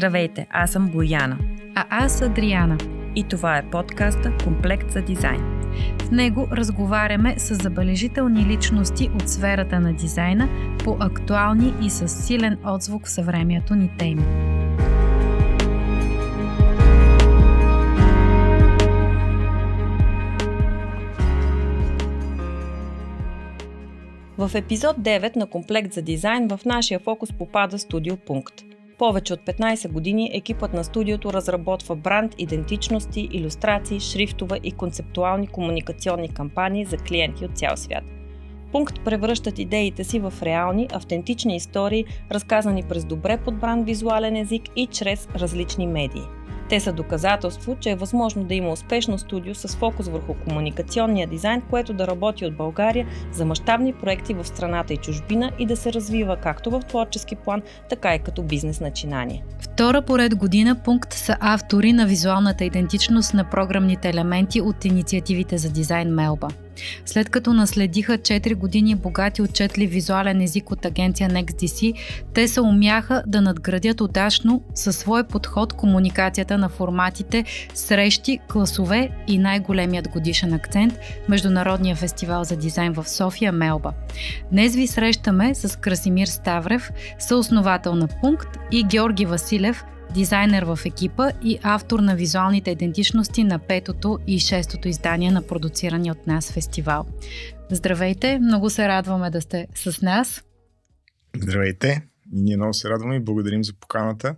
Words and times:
Здравейте, 0.00 0.46
аз 0.50 0.72
съм 0.72 0.88
Бояна. 0.88 1.38
А 1.74 1.86
аз 1.90 2.22
Адриана. 2.22 2.78
И 3.16 3.24
това 3.24 3.58
е 3.58 3.70
подкаста 3.70 4.32
Комплект 4.44 4.90
за 4.90 5.02
дизайн. 5.02 5.40
В 5.98 6.10
него 6.10 6.48
разговаряме 6.52 7.38
с 7.38 7.54
забележителни 7.54 8.46
личности 8.46 9.10
от 9.14 9.28
сферата 9.28 9.80
на 9.80 9.92
дизайна 9.92 10.48
по 10.84 10.96
актуални 11.00 11.74
и 11.82 11.90
с 11.90 12.08
силен 12.08 12.58
отзвук 12.64 13.06
в 13.06 13.10
съвремието 13.10 13.74
ни 13.74 13.90
теми. 13.98 14.22
В 24.38 24.50
епизод 24.54 24.96
9 24.96 25.36
на 25.36 25.46
Комплект 25.46 25.92
за 25.92 26.02
дизайн 26.02 26.48
в 26.48 26.60
нашия 26.64 26.98
фокус 26.98 27.32
попада 27.32 27.78
Студио 27.78 28.16
Пункт. 28.16 28.69
Повече 29.00 29.32
от 29.32 29.40
15 29.40 29.92
години 29.92 30.30
екипът 30.32 30.72
на 30.72 30.84
студиото 30.84 31.32
разработва 31.32 31.96
бранд, 31.96 32.34
идентичности, 32.38 33.28
иллюстрации, 33.32 34.00
шрифтове 34.00 34.60
и 34.64 34.72
концептуални 34.72 35.46
комуникационни 35.46 36.28
кампании 36.28 36.84
за 36.84 36.96
клиенти 36.96 37.44
от 37.44 37.58
цял 37.58 37.76
свят. 37.76 38.04
Пункт 38.72 39.04
превръщат 39.04 39.58
идеите 39.58 40.04
си 40.04 40.18
в 40.18 40.32
реални, 40.42 40.88
автентични 40.92 41.56
истории, 41.56 42.04
разказани 42.30 42.82
през 42.82 43.04
добре 43.04 43.38
подбран 43.44 43.84
визуален 43.84 44.36
език 44.36 44.62
и 44.76 44.86
чрез 44.86 45.28
различни 45.36 45.86
медии– 45.86 46.22
те 46.70 46.80
са 46.80 46.92
доказателство, 46.92 47.76
че 47.80 47.90
е 47.90 47.96
възможно 47.96 48.44
да 48.44 48.54
има 48.54 48.70
успешно 48.70 49.18
студио 49.18 49.54
с 49.54 49.76
фокус 49.76 50.08
върху 50.08 50.34
комуникационния 50.34 51.26
дизайн, 51.26 51.62
което 51.70 51.92
да 51.92 52.06
работи 52.06 52.46
от 52.46 52.56
България 52.56 53.06
за 53.32 53.44
мащабни 53.44 53.92
проекти 53.92 54.34
в 54.34 54.44
страната 54.44 54.92
и 54.94 54.96
чужбина 54.96 55.52
и 55.58 55.66
да 55.66 55.76
се 55.76 55.92
развива 55.92 56.36
както 56.36 56.70
в 56.70 56.80
творчески 56.80 57.36
план, 57.36 57.62
така 57.88 58.14
и 58.14 58.18
като 58.18 58.42
бизнес 58.42 58.80
начинание. 58.80 59.44
Втора 59.60 60.02
поред 60.02 60.36
година 60.36 60.76
пункт 60.84 61.12
са 61.12 61.36
автори 61.40 61.92
на 61.92 62.06
визуалната 62.06 62.64
идентичност 62.64 63.34
на 63.34 63.44
програмните 63.44 64.08
елементи 64.08 64.60
от 64.60 64.84
инициативите 64.84 65.58
за 65.58 65.70
дизайн 65.70 66.14
Мелба. 66.14 66.48
След 67.06 67.30
като 67.30 67.52
наследиха 67.52 68.18
4 68.18 68.54
години 68.54 68.94
богати 68.94 69.42
отчетлив 69.42 69.90
визуален 69.90 70.40
език 70.40 70.70
от 70.70 70.84
агенция 70.84 71.30
NextDC, 71.30 71.94
те 72.34 72.48
се 72.48 72.60
умяха 72.60 73.22
да 73.26 73.40
надградят 73.40 74.00
удачно 74.00 74.62
със 74.74 74.96
свой 74.96 75.24
подход 75.24 75.72
комуникацията 75.72 76.58
на 76.58 76.68
форматите 76.68 77.44
срещи, 77.74 78.38
класове 78.48 79.10
и 79.28 79.38
най-големият 79.38 80.08
годишен 80.08 80.54
акцент– 80.54 80.98
Международния 81.28 81.96
фестивал 81.96 82.44
за 82.44 82.56
дизайн 82.56 82.92
в 82.92 83.08
София 83.08 83.52
Мелба. 83.52 83.92
Днес 84.52 84.74
ви 84.74 84.86
срещаме 84.86 85.54
с 85.54 85.78
Красимир 85.78 86.26
Ставрев, 86.26 86.90
съосновател 87.18 87.94
на 87.94 88.08
Пункт 88.20 88.58
и 88.72 88.84
Георги 88.84 89.26
Василев– 89.26 89.84
дизайнер 90.14 90.62
в 90.62 90.78
екипа 90.86 91.30
и 91.44 91.58
автор 91.62 91.98
на 92.00 92.16
визуалните 92.16 92.70
идентичности 92.70 93.44
на 93.44 93.58
петото 93.58 94.18
и 94.26 94.38
шестото 94.38 94.88
издание 94.88 95.30
на 95.30 95.42
продуцирания 95.42 96.12
от 96.12 96.26
нас 96.26 96.52
фестивал. 96.52 97.06
Здравейте, 97.70 98.38
много 98.38 98.70
се 98.70 98.88
радваме 98.88 99.30
да 99.30 99.40
сте 99.40 99.66
с 99.74 100.02
нас. 100.02 100.44
Здравейте, 101.36 102.02
ние 102.32 102.56
много 102.56 102.74
се 102.74 102.88
радваме 102.88 103.16
и 103.16 103.20
благодарим 103.20 103.64
за 103.64 103.72
поканата. 103.80 104.36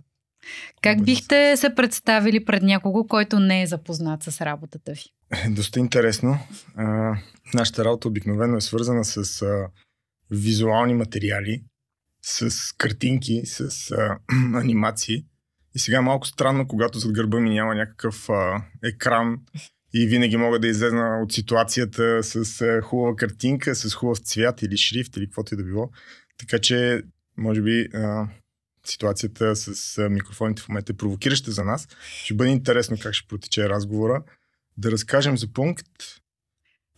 Как 0.81 1.03
бихте 1.03 1.57
се 1.57 1.75
представили 1.75 2.45
пред 2.45 2.63
някого, 2.63 3.07
който 3.07 3.39
не 3.39 3.61
е 3.61 3.67
запознат 3.67 4.23
с 4.23 4.41
работата 4.41 4.91
ви? 4.91 5.03
Доста 5.55 5.79
интересно. 5.79 6.39
А, 6.75 7.15
нашата 7.53 7.85
работа 7.85 8.07
обикновено 8.07 8.57
е 8.57 8.61
свързана 8.61 9.05
с 9.05 9.41
а, 9.41 9.67
визуални 10.31 10.93
материали, 10.93 11.63
с 12.21 12.51
картинки, 12.77 13.41
с 13.45 13.91
а, 13.91 14.17
анимации. 14.59 15.25
И 15.75 15.79
сега 15.79 15.97
е 15.97 16.01
малко 16.01 16.27
странно, 16.27 16.67
когато 16.67 16.99
зад 16.99 17.13
гърба 17.13 17.39
ми 17.39 17.49
няма 17.49 17.75
някакъв 17.75 18.29
а, 18.29 18.63
екран 18.83 19.37
и 19.93 20.07
винаги 20.07 20.37
мога 20.37 20.59
да 20.59 20.67
излезна 20.67 21.19
от 21.23 21.31
ситуацията 21.31 22.23
с 22.23 22.61
а, 22.61 22.81
хубава 22.81 23.15
картинка, 23.15 23.75
с 23.75 23.93
хубав 23.93 24.17
цвят 24.17 24.61
или 24.61 24.77
шрифт 24.77 25.17
или 25.17 25.25
каквото 25.25 25.53
и 25.53 25.57
да 25.57 25.63
било. 25.63 25.89
Така 26.39 26.59
че, 26.59 27.01
може 27.37 27.61
би, 27.61 27.87
а, 27.93 28.27
ситуацията 28.85 29.55
с 29.55 29.97
а, 29.97 30.09
микрофоните 30.09 30.61
в 30.61 30.69
момента 30.69 30.91
е 30.93 30.97
провокираща 30.97 31.51
за 31.51 31.63
нас. 31.63 31.87
Ще 32.23 32.33
бъде 32.33 32.49
интересно 32.49 32.97
как 33.01 33.13
ще 33.13 33.27
протече 33.27 33.69
разговора. 33.69 34.23
Да 34.77 34.91
разкажем 34.91 35.37
за 35.37 35.53
пункт. 35.53 35.87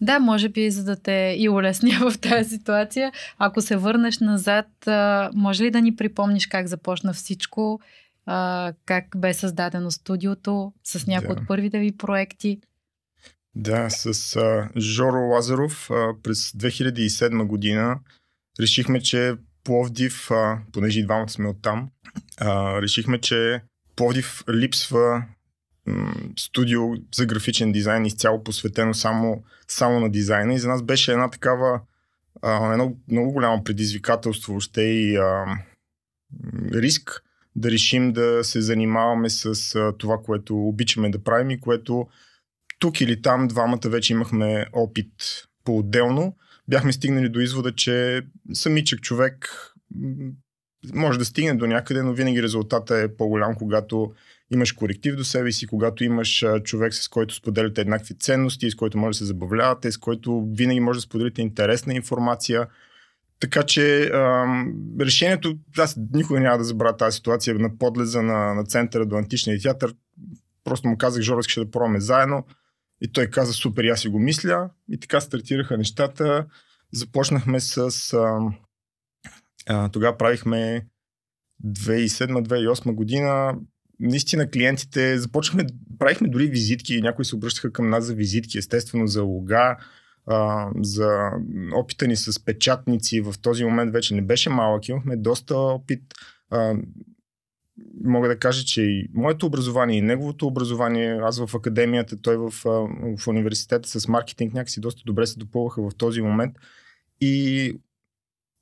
Да, 0.02 0.20
може 0.20 0.50
би, 0.50 0.72
за 0.72 0.84
да 0.84 1.02
те 1.02 1.36
и 1.40 1.50
улесня 1.50 2.12
в 2.12 2.18
тази 2.18 2.50
ситуация. 2.50 3.12
Ако 3.38 3.62
се 3.62 3.78
върнеш 3.78 4.20
назад, 4.20 4.68
може 5.34 5.64
ли 5.64 5.72
да 5.72 5.82
ни 5.82 5.96
припомниш 5.96 6.48
как 6.48 6.68
започна 6.68 7.14
всичко 7.14 7.80
а, 8.26 8.74
как 8.86 9.06
бе 9.18 9.34
създадено 9.34 9.92
студиото, 9.92 10.74
с 10.84 11.08
някои 11.08 11.36
да. 11.36 11.42
от 11.42 11.48
първите 11.48 11.80
ви 11.80 11.98
проекти. 11.98 12.60
Да, 13.56 13.90
с 13.90 14.36
а, 14.36 14.70
Жоро 14.80 15.20
Лазаров 15.20 15.92
а, 15.92 16.14
през 16.24 16.52
2007 16.52 17.46
година 17.46 18.00
решихме, 18.60 19.02
че 19.02 19.36
Пловдив, 19.64 20.32
а, 20.32 20.60
понеже 20.74 21.00
и 21.00 21.04
двамата 21.04 21.30
сме 21.30 21.48
оттам, 21.48 21.90
а, 22.38 22.82
решихме, 22.82 23.22
че 23.22 23.62
Пловдив 23.96 24.44
липсва 24.50 25.26
м- 25.86 26.14
студио 26.40 26.82
за 27.16 27.26
графичен 27.26 27.72
дизайн 27.72 28.06
изцяло 28.06 28.44
посветено 28.44 28.94
само, 28.94 29.44
само 29.68 30.00
на 30.00 30.12
дизайна 30.12 30.54
и 30.54 30.60
за 30.60 30.68
нас 30.68 30.84
беше 30.84 31.12
една 31.12 31.30
такава 31.30 31.82
а, 32.42 32.72
едно 32.72 32.96
много 33.12 33.32
голямо 33.32 33.64
предизвикателство 33.64 34.54
въобще 34.54 34.82
и 34.82 35.18
а, 35.18 35.46
риск 36.74 37.25
да 37.56 37.72
решим 37.72 38.14
да 38.14 38.44
се 38.44 38.62
занимаваме 38.62 39.30
с 39.30 39.76
а, 39.76 39.94
това, 39.98 40.18
което 40.18 40.58
обичаме 40.58 41.10
да 41.10 41.24
правим 41.24 41.50
и 41.50 41.60
което 41.60 42.08
тук 42.80 43.02
или 43.02 43.22
там 43.22 43.48
двамата 43.48 43.90
вече 43.90 44.14
имахме 44.14 44.66
опит 44.74 45.14
по-отделно. 45.64 46.36
Бяхме 46.68 46.94
стигнали 46.94 47.30
до 47.30 47.40
извода, 47.40 47.72
че 47.76 48.22
самичък 48.54 49.02
човек 49.02 49.50
може 50.94 51.20
да 51.20 51.26
стигне 51.26 51.54
до 51.54 51.68
някъде, 51.68 52.04
но 52.04 52.14
винаги 52.14 52.44
резултата 52.44 52.98
е 52.98 53.16
по-голям, 53.16 53.56
когато 53.56 54.14
имаш 54.54 54.72
коректив 54.72 55.16
до 55.16 55.24
себе 55.24 55.52
си, 55.52 55.68
когато 55.68 56.04
имаш 56.04 56.46
човек, 56.64 56.94
с 56.94 57.08
който 57.08 57.36
споделяте 57.36 57.82
еднакви 57.82 58.14
ценности, 58.14 58.72
с 58.72 58.76
който 58.76 58.98
може 58.98 59.16
да 59.16 59.18
се 59.18 59.26
забавлявате, 59.26 59.92
с 59.92 59.98
който 59.98 60.48
винаги 60.52 60.80
може 60.80 60.98
да 60.98 61.02
споделите 61.02 61.42
интересна 61.42 61.94
информация– 61.94 62.68
така 63.40 63.64
че 63.64 64.04
а, 64.04 64.46
решението, 65.00 65.58
аз 65.78 65.98
никога 66.14 66.40
няма 66.40 66.58
да 66.58 66.64
забравя 66.64 66.98
тази 66.98 67.16
ситуация 67.16 67.56
на 67.56 67.78
подлеза 67.78 68.22
на, 68.22 68.54
на 68.54 68.64
центъра 68.64 69.06
до 69.06 69.16
античния 69.16 69.62
театър. 69.62 69.96
Просто 70.64 70.88
му 70.88 70.98
казах, 70.98 71.24
Жоро, 71.24 71.42
ще 71.42 71.60
да 71.60 71.72
пробваме 71.72 72.00
заедно. 72.00 72.46
И 73.02 73.12
той 73.12 73.28
каза, 73.28 73.54
супер, 73.54 73.84
аз 73.84 74.00
си 74.02 74.08
го 74.08 74.20
мисля. 74.20 74.70
И 74.90 75.00
така 75.00 75.22
стартираха 75.22 75.78
нещата. 75.78 76.46
Започнахме 76.94 77.60
с... 77.60 77.78
А, 78.14 78.40
а, 79.68 79.90
тогава 79.90 80.18
правихме 80.18 80.86
2007-2008 81.66 82.94
година. 82.94 83.56
Наистина 84.00 84.50
клиентите 84.50 85.20
започнахме, 85.20 85.66
правихме 86.00 86.28
дори 86.28 86.48
визитки, 86.48 87.02
някои 87.02 87.26
се 87.26 87.36
обръщаха 87.36 87.72
към 87.72 87.90
нас 87.90 88.06
за 88.06 88.14
визитки, 88.14 88.58
естествено 88.58 89.08
за 89.08 89.24
лога, 89.24 89.78
а, 90.28 90.70
за 90.82 91.32
опита 91.76 92.08
ни 92.08 92.16
с 92.16 92.46
печатници 92.46 93.22
в 93.22 93.34
този 93.42 93.66
момент 93.66 93.94
вече 93.94 94.16
не 94.16 94.22
беше 94.22 94.50
малък. 94.50 94.90
Имахме 94.90 95.16
доста 95.16 95.58
опит. 95.58 96.02
А, 96.50 96.76
мога 98.04 98.28
да 98.28 98.40
кажа, 98.40 98.66
че 98.66 98.82
и 98.82 99.08
моето 99.14 99.46
образование, 99.46 99.98
и 99.98 100.02
неговото 100.02 100.48
образование, 100.48 101.20
аз 101.22 101.46
в 101.46 101.56
академията, 101.56 102.22
той 102.22 102.38
в, 102.38 102.54
в 103.18 103.28
университета 103.28 103.90
с 103.90 104.08
маркетинг 104.08 104.54
някакси 104.54 104.80
доста 104.80 105.02
добре 105.06 105.28
се 105.28 105.40
допълваха 105.40 105.90
в 105.90 105.96
този 105.96 106.22
момент. 106.22 106.56
И 107.22 107.74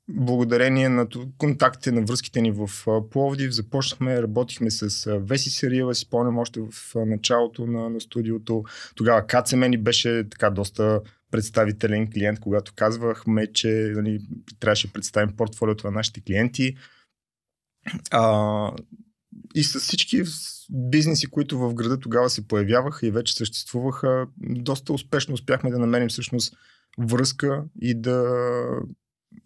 благодарение 0.08 0.88
на 0.88 1.06
контактите, 1.38 1.92
на 1.92 2.02
връзките 2.02 2.40
ни 2.40 2.50
в 2.50 2.70
Пловдив, 3.10 3.50
започнахме, 3.50 4.22
работихме 4.22 4.70
с 4.70 5.10
Веси 5.18 5.50
Сариева, 5.50 5.94
си 5.94 6.00
спомням 6.00 6.38
още 6.38 6.60
в 6.60 6.94
началото 7.06 7.66
на, 7.66 7.90
на 7.90 8.00
студиото. 8.00 8.64
Тогава 8.94 9.26
Кацемени 9.26 9.76
беше 9.76 10.28
така 10.30 10.50
доста 10.50 11.00
представителен 11.34 12.10
клиент, 12.12 12.40
когато 12.40 12.72
казвахме, 12.76 13.52
че 13.52 13.92
нали, 13.96 14.20
трябваше 14.60 14.86
да 14.86 14.92
представим 14.92 15.36
портфолиото 15.36 15.86
на 15.86 15.90
нашите 15.90 16.20
клиенти. 16.20 16.76
А, 18.10 18.72
и 19.54 19.64
с 19.64 19.80
всички 19.80 20.22
бизнеси, 20.70 21.26
които 21.26 21.58
в 21.58 21.74
града 21.74 22.00
тогава 22.00 22.30
се 22.30 22.48
появяваха 22.48 23.06
и 23.06 23.10
вече 23.10 23.34
съществуваха, 23.34 24.26
доста 24.38 24.92
успешно 24.92 25.34
успяхме 25.34 25.70
да 25.70 25.78
намерим 25.78 26.08
всъщност 26.08 26.56
връзка 26.98 27.64
и 27.80 28.00
да 28.00 28.36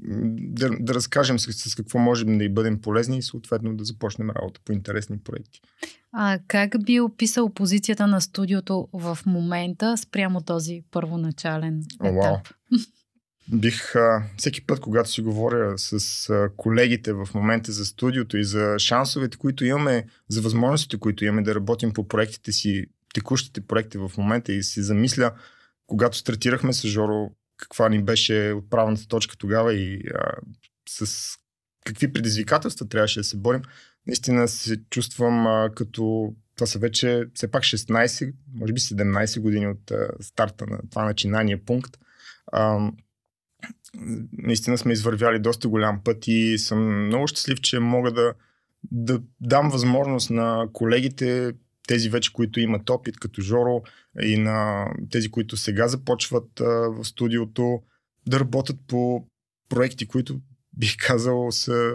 да, 0.00 0.70
да 0.80 0.94
разкажем 0.94 1.38
с, 1.38 1.52
с 1.52 1.74
какво 1.74 1.98
можем 1.98 2.38
да 2.38 2.44
и 2.44 2.48
бъдем 2.48 2.80
полезни 2.80 3.18
и 3.18 3.22
съответно 3.22 3.76
да 3.76 3.84
започнем 3.84 4.30
работа 4.30 4.60
по 4.64 4.72
интересни 4.72 5.18
проекти. 5.18 5.60
А 6.12 6.38
как 6.46 6.84
би 6.84 7.00
описал 7.00 7.54
позицията 7.54 8.06
на 8.06 8.20
студиото 8.20 8.88
в 8.92 9.18
момента 9.26 9.96
спрямо 9.96 10.40
този 10.40 10.82
първоначален 10.90 11.82
етап? 12.04 12.16
О, 12.16 12.40
бих 13.52 13.96
а, 13.96 14.22
всеки 14.36 14.66
път, 14.66 14.80
когато 14.80 15.10
си 15.10 15.22
говоря 15.22 15.78
с 15.78 16.30
а, 16.30 16.50
колегите 16.56 17.12
в 17.12 17.28
момента 17.34 17.72
за 17.72 17.84
студиото 17.84 18.36
и 18.36 18.44
за 18.44 18.74
шансовете, 18.78 19.38
които 19.38 19.64
имаме, 19.64 20.06
за 20.28 20.40
възможностите, 20.42 20.98
които 20.98 21.24
имаме 21.24 21.42
да 21.42 21.54
работим 21.54 21.92
по 21.92 22.08
проектите 22.08 22.52
си, 22.52 22.86
текущите 23.14 23.60
проекти 23.60 23.98
в 23.98 24.12
момента 24.18 24.52
и 24.52 24.62
си 24.62 24.82
замисля, 24.82 25.32
когато 25.86 26.18
стартирахме 26.18 26.72
с 26.72 26.88
Жоро, 26.88 27.30
каква 27.58 27.88
ни 27.88 28.02
беше 28.02 28.54
отправната 28.56 29.08
точка 29.08 29.36
тогава 29.36 29.74
и 29.74 30.02
а, 30.14 30.32
с 30.88 31.34
какви 31.84 32.12
предизвикателства 32.12 32.88
трябваше 32.88 33.20
да 33.20 33.24
се 33.24 33.36
борим, 33.36 33.62
наистина 34.06 34.48
се 34.48 34.84
чувствам 34.90 35.46
а, 35.46 35.70
като 35.74 36.34
това 36.54 36.66
са 36.66 36.78
вече 36.78 37.24
все 37.34 37.50
пак 37.50 37.62
16, 37.62 38.34
може 38.54 38.72
би 38.72 38.80
17 38.80 39.40
години 39.40 39.66
от 39.66 39.90
а, 39.90 40.08
старта 40.20 40.66
на 40.66 40.78
това 40.90 41.04
начинание 41.04 41.64
пункт. 41.64 41.98
А, 42.52 42.90
наистина 44.32 44.78
сме 44.78 44.92
извървяли 44.92 45.38
доста 45.38 45.68
голям 45.68 46.00
път 46.04 46.24
и 46.26 46.58
съм 46.58 47.06
много 47.06 47.26
щастлив, 47.26 47.60
че 47.60 47.78
мога 47.78 48.12
да, 48.12 48.34
да 48.92 49.20
дам 49.40 49.70
възможност 49.70 50.30
на 50.30 50.68
колегите, 50.72 51.52
тези 51.88 52.08
вече, 52.08 52.32
които 52.32 52.60
имат 52.60 52.90
опит, 52.90 53.18
като 53.18 53.42
Жоро, 53.42 53.82
и 54.22 54.36
на 54.36 54.86
тези, 55.10 55.30
които 55.30 55.56
сега 55.56 55.88
започват 55.88 56.60
а, 56.60 56.64
в 56.64 57.04
студиото, 57.04 57.82
да 58.26 58.40
работят 58.40 58.76
по 58.86 59.26
проекти, 59.68 60.06
които 60.06 60.40
бих 60.76 60.96
казал 61.06 61.52
са, 61.52 61.94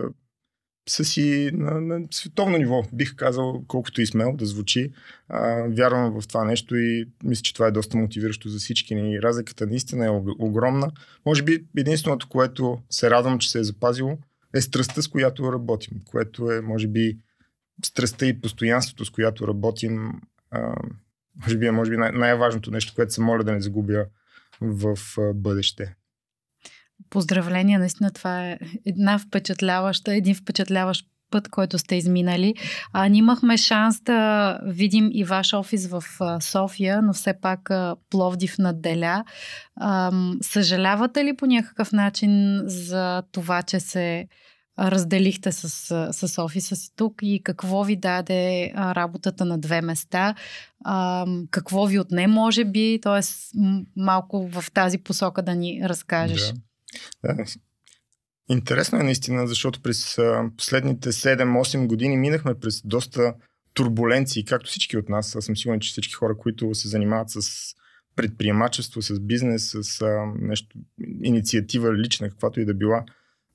са 0.89 1.05
си 1.05 1.49
на, 1.53 1.81
на 1.81 2.07
световно 2.11 2.57
ниво. 2.57 2.83
Бих 2.93 3.15
казал, 3.15 3.63
колкото 3.67 4.01
и 4.01 4.05
смел 4.05 4.33
да 4.35 4.45
звучи. 4.45 4.91
А, 5.27 5.67
вярвам 5.69 6.21
в 6.21 6.27
това 6.27 6.43
нещо 6.43 6.75
и 6.75 7.05
мисля, 7.23 7.41
че 7.41 7.53
това 7.53 7.67
е 7.67 7.71
доста 7.71 7.97
мотивиращо 7.97 8.49
за 8.49 8.59
всички 8.59 8.95
ни. 8.95 9.21
Разликата 9.21 9.67
наистина 9.67 10.05
е 10.05 10.09
огромна. 10.39 10.91
Може 11.25 11.43
би 11.43 11.65
единственото, 11.77 12.29
което 12.29 12.79
се 12.89 13.09
радвам, 13.09 13.39
че 13.39 13.51
се 13.51 13.59
е 13.59 13.63
запазило, 13.63 14.17
е 14.55 14.61
страстта, 14.61 15.01
с 15.01 15.07
която 15.07 15.53
работим, 15.53 16.01
което 16.05 16.51
е, 16.51 16.61
може 16.61 16.87
би, 16.87 17.17
страстта 17.85 18.25
и 18.25 18.41
постоянството, 18.41 19.05
с 19.05 19.09
която 19.09 19.47
работим, 19.47 20.11
може 21.43 21.57
би 21.57 21.65
е 21.65 21.71
може 21.71 21.91
би 21.91 21.97
най- 21.97 22.11
най-важното 22.11 22.71
нещо, 22.71 22.93
което 22.95 23.13
се 23.13 23.21
моля 23.21 23.43
да 23.43 23.51
не 23.51 23.61
загубя 23.61 24.05
в 24.61 24.97
бъдеще. 25.35 25.95
Поздравления, 27.09 27.79
наистина 27.79 28.11
това 28.11 28.49
е 28.49 28.59
една 28.85 29.19
впечатляваща, 29.19 30.15
един 30.15 30.35
впечатляващ 30.35 31.05
път, 31.31 31.49
който 31.49 31.77
сте 31.77 31.95
изминали. 31.95 32.53
А, 32.93 33.07
ние 33.07 33.19
имахме 33.19 33.57
шанс 33.57 34.01
да 34.01 34.59
видим 34.65 35.09
и 35.13 35.23
ваш 35.23 35.53
офис 35.53 35.87
в 35.87 36.03
София, 36.41 37.01
но 37.01 37.13
все 37.13 37.33
пак 37.41 37.69
Пловдив 38.09 38.57
надделя. 38.57 39.23
А, 39.75 40.11
съжалявате 40.41 41.25
ли 41.25 41.35
по 41.35 41.45
някакъв 41.45 41.91
начин 41.91 42.61
за 42.65 43.23
това, 43.31 43.61
че 43.61 43.79
се 43.79 44.27
разделихте 44.79 45.51
с, 45.51 45.69
с 46.13 46.41
офиса 46.41 46.75
си 46.75 46.89
тук 46.95 47.15
и 47.21 47.41
какво 47.43 47.83
ви 47.83 47.95
даде 47.95 48.73
работата 48.75 49.45
на 49.45 49.57
две 49.59 49.81
места, 49.81 50.35
какво 51.51 51.85
ви 51.85 51.99
отне 51.99 52.27
може 52.27 52.65
би, 52.65 52.99
т.е. 53.01 53.21
малко 53.95 54.47
в 54.47 54.65
тази 54.73 54.97
посока 54.97 55.41
да 55.41 55.55
ни 55.55 55.81
разкажеш. 55.83 56.53
Да. 57.23 57.33
да. 57.33 57.43
Интересно 58.49 58.99
е 58.99 59.03
наистина, 59.03 59.47
защото 59.47 59.81
през 59.81 60.17
последните 60.57 61.11
7-8 61.11 61.87
години 61.87 62.17
минахме 62.17 62.53
през 62.53 62.81
доста 62.85 63.33
турбуленции, 63.73 64.45
както 64.45 64.69
всички 64.69 64.97
от 64.97 65.09
нас. 65.09 65.35
Аз 65.35 65.45
съм 65.45 65.57
сигурен, 65.57 65.79
че 65.79 65.91
всички 65.91 66.13
хора, 66.13 66.37
които 66.37 66.75
се 66.75 66.87
занимават 66.87 67.29
с 67.29 67.39
предприемачество, 68.15 69.01
с 69.01 69.19
бизнес, 69.19 69.75
с 69.81 70.01
а, 70.01 70.25
нещо, 70.39 70.77
инициатива 71.23 71.93
лична, 71.93 72.29
каквато 72.29 72.59
и 72.59 72.65
да 72.65 72.73
била, 72.73 73.05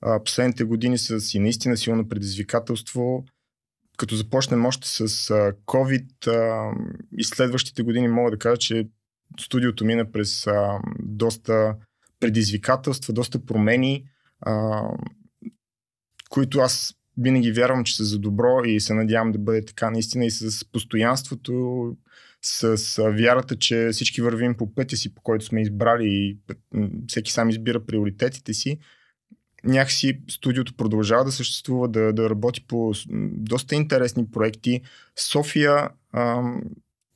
а, 0.01 0.23
последните 0.23 0.63
години 0.63 0.97
са 0.97 1.17
и 1.33 1.39
наистина 1.39 1.77
силно 1.77 2.07
предизвикателство. 2.07 3.25
Като 3.97 4.15
започнем 4.15 4.65
още 4.65 4.87
с 4.87 4.99
а, 5.29 5.53
COVID 5.65 6.27
а, 6.27 6.71
и 7.17 7.23
следващите 7.23 7.83
години 7.83 8.07
мога 8.07 8.31
да 8.31 8.37
кажа, 8.37 8.57
че 8.57 8.87
студиото 9.39 9.85
мина 9.85 10.11
през 10.11 10.47
а, 10.47 10.79
доста 10.99 11.75
предизвикателства, 12.19 13.13
доста 13.13 13.45
промени, 13.45 14.05
а, 14.41 14.83
които 16.29 16.59
аз 16.59 16.95
винаги 17.17 17.51
вярвам, 17.51 17.83
че 17.83 17.95
са 17.95 18.03
за 18.03 18.19
добро 18.19 18.63
и 18.65 18.79
се 18.79 18.93
надявам 18.93 19.31
да 19.31 19.39
бъде 19.39 19.65
така 19.65 19.89
наистина 19.89 20.25
и 20.25 20.31
с 20.31 20.65
постоянството, 20.71 21.83
с, 22.41 22.77
с 22.77 23.11
вярата, 23.11 23.55
че 23.55 23.89
всички 23.91 24.21
вървим 24.21 24.57
по 24.57 24.73
пътя 24.73 24.97
си, 24.97 25.15
по 25.15 25.21
който 25.21 25.45
сме 25.45 25.61
избрали 25.61 26.07
и 26.07 26.37
всеки 27.07 27.31
сам 27.31 27.49
избира 27.49 27.85
приоритетите 27.85 28.53
си 28.53 28.79
някакси 29.63 30.19
студиото 30.29 30.73
продължава 30.73 31.25
да 31.25 31.31
съществува, 31.31 31.87
да, 31.87 32.13
да 32.13 32.29
работи 32.29 32.65
по 32.67 32.93
доста 33.31 33.75
интересни 33.75 34.31
проекти. 34.31 34.81
София, 35.15 35.89
ам, 36.13 36.61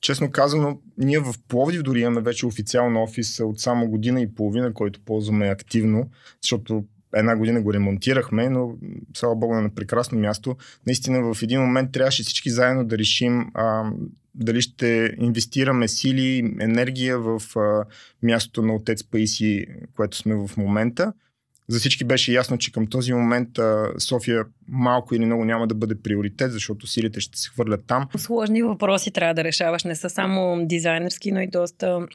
честно 0.02 0.32
казано, 0.32 0.80
ние 0.98 1.20
в 1.20 1.34
Пловдив 1.48 1.84
дори 1.84 2.00
имаме 2.00 2.22
вече 2.22 2.46
официално 2.46 3.04
офис 3.04 3.40
от 3.40 3.60
само 3.60 3.88
година 3.88 4.22
и 4.22 4.36
половина, 4.36 4.74
който 4.74 5.00
ползваме 5.06 5.48
активно, 5.48 6.10
защото 6.42 6.84
една 7.16 7.36
година 7.36 7.62
го 7.62 7.74
ремонтирахме, 7.74 8.50
но 8.50 8.76
слава 9.14 9.36
богу 9.36 9.54
на 9.54 9.70
прекрасно 9.70 10.20
място. 10.20 10.56
Наистина 10.88 11.34
в 11.34 11.44
един 11.44 11.62
момент 11.62 11.92
трябваше 11.92 12.24
всички 12.24 12.50
заедно 12.50 12.86
да 12.86 12.98
решим 12.98 13.52
а, 13.54 13.92
дали 14.36 14.62
ще 14.62 15.16
инвестираме 15.20 15.88
сили, 15.88 16.56
енергия 16.60 17.20
в 17.20 17.42
а, 17.56 17.86
мястото 18.24 18.62
на 18.62 18.76
отец 18.76 19.04
Паиси, 19.04 19.66
което 19.96 20.18
сме 20.18 20.36
в 20.36 20.50
момента 20.58 21.14
за 21.68 21.80
всички 21.80 22.04
беше 22.04 22.34
ясно, 22.34 22.58
че 22.58 22.72
към 22.72 22.88
този 22.88 23.14
момент 23.14 23.50
София 23.98 24.46
малко 24.68 25.16
или 25.16 25.26
много 25.26 25.46
няма 25.46 25.68
да 25.68 25.76
бъде 25.76 26.02
приоритет, 26.02 26.52
защото 26.52 26.88
силите 26.88 27.20
ще 27.20 27.40
се 27.40 27.50
хвърлят 27.50 27.84
там. 27.88 28.08
Сложни 28.18 28.64
въпроси 28.64 29.12
трябва 29.12 29.34
да 29.34 29.44
решаваш, 29.44 29.84
не 29.84 29.96
са 29.96 30.10
само 30.10 30.68
дизайнерски, 30.68 31.32
но 31.32 31.42
и 31.42 31.48
доста 31.48 32.08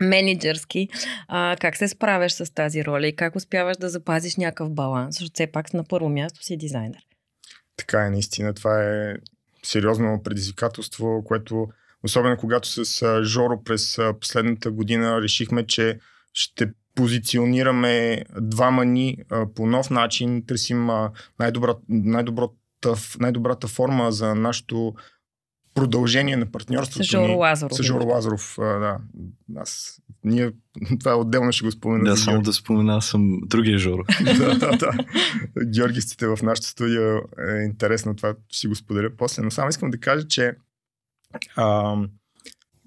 менеджерски. 0.00 0.88
А, 1.28 1.56
как 1.60 1.76
се 1.76 1.88
справяш 1.88 2.32
с 2.32 2.54
тази 2.54 2.84
роля 2.84 3.06
и 3.06 3.16
как 3.16 3.36
успяваш 3.36 3.76
да 3.76 3.88
запазиш 3.88 4.36
някакъв 4.36 4.70
баланс, 4.70 5.14
защото 5.14 5.30
все 5.34 5.46
пак 5.46 5.74
на 5.74 5.84
първо 5.84 6.08
място 6.08 6.44
си 6.44 6.56
дизайнер. 6.56 7.00
Така 7.76 8.06
е, 8.06 8.10
наистина. 8.10 8.54
Това 8.54 8.84
е 8.84 9.14
сериозно 9.62 10.20
предизвикателство, 10.24 11.22
което 11.24 11.66
особено 12.04 12.36
когато 12.36 12.68
с 12.68 13.24
Жоро 13.24 13.62
през 13.64 13.98
последната 14.20 14.70
година 14.70 15.22
решихме, 15.22 15.66
че 15.66 15.98
ще 16.32 16.72
позиционираме 16.98 18.24
двама 18.40 18.84
ни 18.84 19.16
а, 19.30 19.46
по 19.54 19.66
нов 19.66 19.90
начин, 19.90 20.42
търсим 20.46 20.90
а, 20.90 21.10
най-добра, 21.38 21.74
най-добрата, 21.88 22.94
най-добрата 23.20 23.68
форма 23.68 24.12
за 24.12 24.34
нашото 24.34 24.94
продължение 25.74 26.36
на 26.36 26.50
партньорството. 26.50 27.04
С 27.04 27.10
Жоро 27.10 27.32
Лазаров. 27.32 27.76
С 27.76 27.82
Жоро 27.82 28.06
Лазаров, 28.06 28.58
а, 28.58 28.64
да. 28.64 28.98
Аз, 29.56 30.00
ние, 30.24 30.50
това 31.00 31.10
е 31.10 31.14
отделно 31.14 31.52
ще 31.52 31.64
го 31.64 31.70
спомена. 31.70 32.04
Да, 32.04 32.16
само 32.16 32.42
да 32.42 32.52
спомена 32.52 33.02
съм 33.02 33.40
другия 33.46 33.78
Жоро. 33.78 34.02
да, 34.24 34.58
да, 34.58 34.76
да. 34.76 34.92
Георгистите 35.64 36.26
в 36.26 36.38
нашата 36.42 36.68
студия 36.68 37.20
е 37.48 37.64
интересно, 37.64 38.16
това 38.16 38.34
ще 38.48 38.58
си 38.58 38.66
го 38.66 38.74
споделя 38.74 39.10
после, 39.18 39.42
но 39.42 39.50
само 39.50 39.68
искам 39.68 39.90
да 39.90 39.98
кажа, 39.98 40.28
че 40.28 40.52
а, 41.56 41.96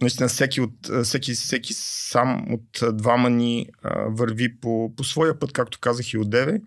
наистина 0.02 0.30
всеки, 0.30 0.62
от, 0.62 0.74
всеки, 1.04 1.34
всеки 1.34 1.74
сам 1.74 2.46
от 2.54 2.98
двама 2.98 3.30
ни 3.30 3.68
а, 3.84 4.06
върви 4.10 4.60
по, 4.60 4.94
по 4.98 5.04
своя 5.04 5.40
път, 5.40 5.54
както 5.54 5.80
казах 5.80 6.14
и 6.14 6.18
от 6.18 6.30
Деве, 6.30 6.62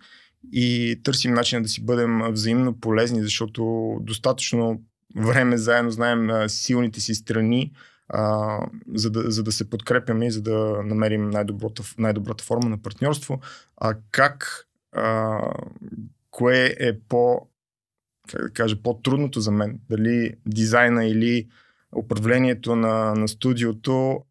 и 0.51 0.99
търсим 1.03 1.33
начин 1.33 1.61
да 1.61 1.69
си 1.69 1.85
бъдем 1.85 2.21
взаимно 2.31 2.79
полезни, 2.79 3.23
защото 3.23 3.93
достатъчно 4.01 4.81
време 5.15 5.57
заедно 5.57 5.91
знаем 5.91 6.49
силните 6.49 7.01
си 7.01 7.15
страни, 7.15 7.71
а, 8.09 8.57
за, 8.95 9.09
да, 9.09 9.31
за 9.31 9.43
да 9.43 9.51
се 9.51 9.69
подкрепяме 9.69 10.27
и 10.27 10.31
за 10.31 10.41
да 10.41 10.83
намерим 10.83 11.29
най-добрата, 11.29 11.83
най-добрата 11.97 12.43
форма 12.43 12.69
на 12.69 12.81
партньорство. 12.81 13.39
А 13.77 13.97
как, 14.11 14.67
а, 14.91 15.39
кое 16.31 16.75
е 16.79 16.99
по, 16.99 17.47
как 18.29 18.41
да 18.41 18.49
кажа, 18.49 18.81
по-трудното 18.83 19.39
за 19.39 19.51
мен? 19.51 19.79
Дали 19.89 20.33
дизайна 20.45 21.05
или 21.05 21.47
управлението 21.95 22.75
на, 22.75 23.13
на 23.15 23.27
студиото. 23.27 24.25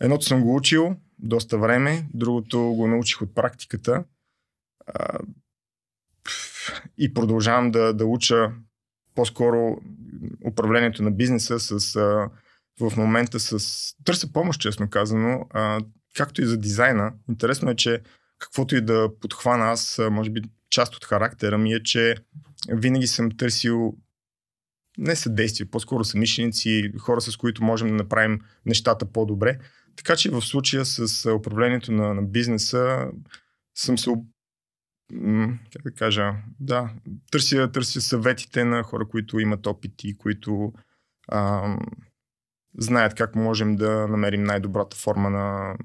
Едното 0.00 0.24
съм 0.24 0.42
го 0.42 0.56
учил 0.56 0.96
доста 1.18 1.58
време, 1.58 2.08
другото 2.14 2.60
го 2.60 2.88
научих 2.88 3.22
от 3.22 3.34
практиката. 3.34 4.04
И 6.98 7.14
продължавам 7.14 7.70
да, 7.70 7.94
да 7.94 8.06
уча 8.06 8.52
по-скоро 9.14 9.80
управлението 10.46 11.02
на 11.02 11.10
бизнеса 11.10 11.60
с, 11.60 11.94
в 12.80 12.92
момента 12.96 13.40
с... 13.40 13.58
Търся 14.04 14.32
помощ, 14.32 14.60
честно 14.60 14.90
казано, 14.90 15.48
както 16.16 16.42
и 16.42 16.46
за 16.46 16.58
дизайна. 16.58 17.12
Интересно 17.28 17.70
е, 17.70 17.76
че 17.76 18.02
каквото 18.38 18.76
и 18.76 18.80
да 18.80 19.10
подхвана 19.20 19.64
аз, 19.64 20.00
може 20.10 20.30
би 20.30 20.42
част 20.70 20.96
от 20.96 21.04
характера 21.04 21.58
ми 21.58 21.72
е, 21.72 21.82
че 21.82 22.16
винаги 22.68 23.06
съм 23.06 23.30
търсил 23.30 23.96
не 24.98 25.16
съдействие, 25.16 25.66
по-скоро 25.66 26.04
са 26.04 26.18
мишленици, 26.18 26.92
хора 26.98 27.20
с 27.20 27.36
които 27.36 27.64
можем 27.64 27.88
да 27.88 27.94
направим 27.94 28.40
нещата 28.66 29.06
по-добре. 29.06 29.58
Така 29.96 30.16
че 30.16 30.30
в 30.30 30.42
случая 30.42 30.84
с 30.84 31.32
управлението 31.32 31.92
на, 31.92 32.14
на 32.14 32.22
бизнеса 32.22 33.10
съм 33.74 33.98
се 33.98 34.10
как 35.72 35.82
да 35.82 35.90
кажа, 35.90 36.34
да, 36.60 36.90
търся, 37.30 37.70
търся 37.72 38.00
съветите 38.00 38.64
на 38.64 38.82
хора, 38.82 39.08
които 39.08 39.40
имат 39.40 39.66
опит 39.66 40.04
и 40.04 40.16
които 40.16 40.72
а, 41.28 41.76
знаят 42.78 43.14
как 43.14 43.34
можем 43.34 43.76
да 43.76 44.08
намерим 44.08 44.44
най-добрата 44.44 44.96
форма 44.96 45.30
на, 45.30 45.76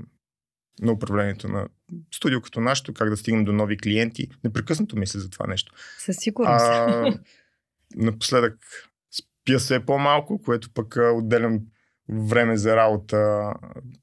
на 0.82 0.92
управлението 0.92 1.48
на 1.48 1.68
студио 2.12 2.42
като 2.42 2.62
нашето, 2.62 2.94
как 2.94 3.10
да 3.10 3.18
стигнем 3.18 3.46
до 3.46 3.54
нови 3.54 3.78
клиенти. 3.78 4.28
Непрекъснато 4.44 4.98
мисля 4.98 5.20
за 5.20 5.30
това 5.30 5.48
нещо. 5.48 5.74
Със 5.98 6.16
сигурност. 6.18 6.66
А, 6.66 7.20
напоследък 7.96 8.58
спя 9.50 9.60
се 9.60 9.86
по-малко, 9.86 10.41
което 10.46 10.70
пък 10.74 10.98
отделям 11.15 11.60
време 12.10 12.58
за 12.58 12.75
работа, 12.75 13.53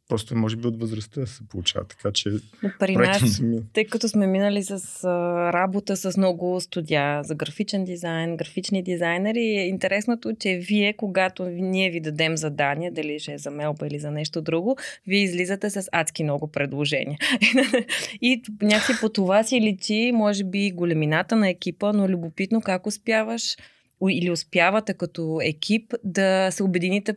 просто 0.08 0.36
може 0.36 0.56
би 0.56 0.68
от 0.68 0.80
възрастта 0.80 1.26
се 1.26 1.48
получава, 1.48 1.84
така 1.84 2.12
че... 2.12 2.30
При 2.78 2.96
нас, 2.96 3.42
тъй 3.72 3.84
като 3.84 4.08
сме 4.08 4.26
минали 4.26 4.62
с 4.62 5.04
а, 5.04 5.52
работа 5.52 5.96
с 5.96 6.16
много 6.16 6.60
студия 6.60 7.22
за 7.24 7.34
графичен 7.34 7.84
дизайн, 7.84 8.36
графични 8.36 8.82
дизайнери, 8.82 9.40
е 9.40 9.66
интересното, 9.66 10.32
че 10.40 10.56
вие, 10.56 10.92
когато 10.92 11.44
ние 11.44 11.90
ви 11.90 12.00
дадем 12.00 12.36
задание, 12.36 12.90
дали 12.90 13.18
ще 13.18 13.32
е 13.32 13.38
за 13.38 13.50
мелба 13.50 13.86
или 13.86 13.98
за 13.98 14.10
нещо 14.10 14.42
друго, 14.42 14.76
вие 15.06 15.22
излизате 15.22 15.70
с 15.70 15.88
адски 15.92 16.24
много 16.24 16.46
предложения. 16.46 17.18
и 18.20 18.42
някакси 18.62 18.92
по 19.00 19.08
това 19.08 19.42
си 19.42 19.60
личи, 19.60 20.10
може 20.14 20.44
би, 20.44 20.70
големината 20.70 21.36
на 21.36 21.48
екипа, 21.48 21.92
но 21.92 22.08
любопитно 22.08 22.60
как 22.60 22.86
успяваш 22.86 23.56
или 24.10 24.30
успявате 24.30 24.94
като 24.94 25.40
екип 25.42 25.94
да 26.04 26.48
се 26.50 26.62
обедините 26.62 27.16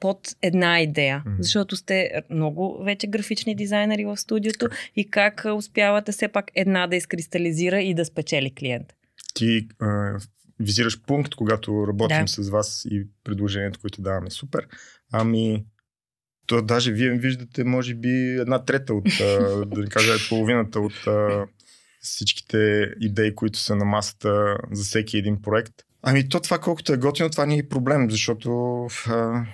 под 0.00 0.36
една 0.42 0.80
идея. 0.80 1.22
Mm-hmm. 1.26 1.40
Защото 1.40 1.76
сте 1.76 2.22
много 2.30 2.82
вече 2.84 3.06
графични 3.06 3.54
дизайнери 3.54 4.04
в 4.04 4.16
студиото 4.16 4.68
и 4.96 5.10
как 5.10 5.46
успявате 5.56 6.12
все 6.12 6.28
пак 6.28 6.50
една 6.54 6.86
да 6.86 6.96
изкристализира 6.96 7.80
и 7.80 7.94
да 7.94 8.04
спечели 8.04 8.54
клиент. 8.54 8.86
Ти 9.34 9.68
а, 9.80 10.18
визираш 10.60 11.02
пункт, 11.02 11.34
когато 11.34 11.86
работим 11.88 12.24
да. 12.24 12.28
с 12.28 12.48
вас 12.48 12.84
и 12.90 13.06
предложението, 13.24 13.80
което 13.80 14.02
даваме. 14.02 14.30
Супер. 14.30 14.66
Ами, 15.12 15.64
то 16.46 16.62
даже 16.62 16.92
вие 16.92 17.10
виждате, 17.10 17.64
може 17.64 17.94
би, 17.94 18.36
една 18.40 18.64
трета 18.64 18.94
от, 18.94 19.04
да 19.68 19.80
не 19.80 19.86
кажа, 19.86 20.12
половината 20.28 20.80
от 20.80 21.06
а, 21.06 21.46
всичките 22.02 22.90
идеи, 23.00 23.34
които 23.34 23.58
са 23.58 23.76
на 23.76 23.84
масата 23.84 24.58
за 24.72 24.84
всеки 24.84 25.18
един 25.18 25.42
проект. 25.42 25.72
Ами 26.02 26.28
то 26.28 26.40
това 26.40 26.58
колкото 26.58 26.92
е 26.92 26.96
готино, 26.96 27.30
това 27.30 27.46
не 27.46 27.58
е 27.58 27.68
проблем, 27.68 28.10
защото 28.10 28.50
а, 29.06 29.46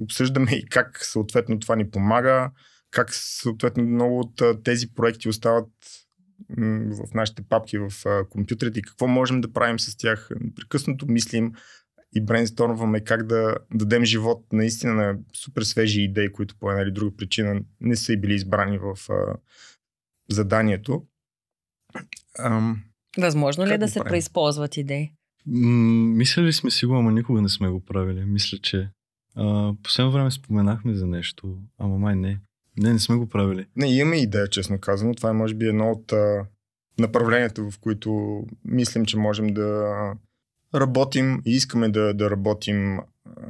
обсъждаме 0.00 0.52
и 0.52 0.66
как 0.66 1.04
съответно 1.04 1.58
това 1.58 1.76
ни 1.76 1.90
помага, 1.90 2.50
как 2.90 3.14
съответно 3.14 3.82
много 3.82 4.20
от 4.20 4.64
тези 4.64 4.94
проекти 4.94 5.28
остават 5.28 5.68
в 6.90 7.14
нашите 7.14 7.42
папки 7.42 7.78
в 7.78 7.90
компютрите 8.30 8.78
и 8.78 8.82
какво 8.82 9.06
можем 9.06 9.40
да 9.40 9.52
правим 9.52 9.80
с 9.80 9.96
тях. 9.96 10.28
Непрекъснато 10.40 11.06
мислим 11.06 11.52
и 12.14 12.20
брейнстормваме 12.20 13.04
как 13.04 13.26
да 13.26 13.56
дадем 13.74 14.04
живот 14.04 14.44
наистина 14.52 14.94
на 14.94 15.18
супер 15.34 15.62
свежи 15.62 16.02
идеи, 16.02 16.32
които 16.32 16.56
по 16.58 16.70
една 16.70 16.82
или 16.82 16.92
друга 16.92 17.16
причина 17.16 17.60
не 17.80 17.96
са 17.96 18.12
и 18.12 18.20
били 18.20 18.34
избрани 18.34 18.78
в 18.78 18.96
заданието. 20.30 21.06
Ам, 22.38 22.82
Възможно 23.18 23.66
ли 23.66 23.72
е 23.72 23.78
да 23.78 23.88
се 23.88 24.00
преизползват 24.00 24.76
идеи? 24.76 25.12
М- 25.46 26.14
мисля 26.16 26.52
сме 26.52 26.70
си 26.70 26.86
го, 26.86 26.94
ама 26.94 27.12
никога 27.12 27.42
не 27.42 27.48
сме 27.48 27.68
го 27.68 27.80
правили. 27.80 28.24
Мисля, 28.24 28.58
че 28.58 28.88
а, 29.36 29.72
последно 29.82 30.12
време 30.12 30.30
споменахме 30.30 30.94
за 30.94 31.06
нещо, 31.06 31.58
ама 31.78 31.98
май 31.98 32.16
не. 32.16 32.40
Не, 32.76 32.92
не 32.92 32.98
сме 32.98 33.16
го 33.16 33.28
правили. 33.28 33.66
Не, 33.76 33.96
имаме 33.96 34.16
идея, 34.16 34.48
честно 34.48 34.78
казано. 34.80 35.14
Това 35.14 35.30
е 35.30 35.32
може 35.32 35.54
би 35.54 35.66
едно 35.66 35.90
от 35.90 36.12
а, 36.12 36.46
направленията, 36.98 37.70
в 37.70 37.78
които 37.80 38.42
мислим, 38.64 39.04
че 39.04 39.16
можем 39.16 39.46
да 39.46 39.92
работим 40.74 41.42
и 41.46 41.50
искаме 41.50 41.88
да, 41.88 42.14
да 42.14 42.30
работим 42.30 42.98
а, 42.98 43.04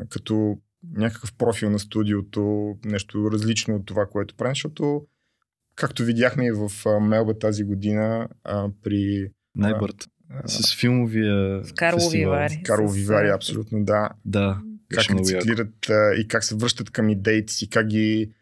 като 0.09 0.59
някакъв 0.95 1.33
профил 1.33 1.71
на 1.71 1.79
студиото, 1.79 2.75
нещо 2.85 3.31
различно 3.31 3.77
от 3.77 3.87
това, 3.87 4.07
което 4.07 4.35
правим, 4.35 4.55
защото 4.55 5.07
както 5.77 6.05
видяхме 6.05 6.47
и 6.47 6.53
в 6.53 6.71
Мелба 7.01 7.39
тази 7.39 7.65
година 7.65 8.29
а, 8.45 8.69
при... 8.83 9.31
Най-бърт. 9.55 10.09
С 10.47 10.77
филмовия 10.81 11.65
С 11.65 11.73
Карлови 11.73 12.27
Вари. 12.27 12.63
Карлови 12.65 13.05
Вари, 13.05 13.29
абсолютно, 13.29 13.85
да. 13.85 14.11
Да 14.25 14.61
как 14.89 15.11
рециклират 15.11 15.91
а, 15.91 16.15
и 16.15 16.29
как 16.29 16.45
се 16.45 16.57
връщат 16.57 16.91
към 16.91 17.09
идеите 17.09 17.53
си, 17.53 17.71
как 17.71 17.87
ги 17.87 18.33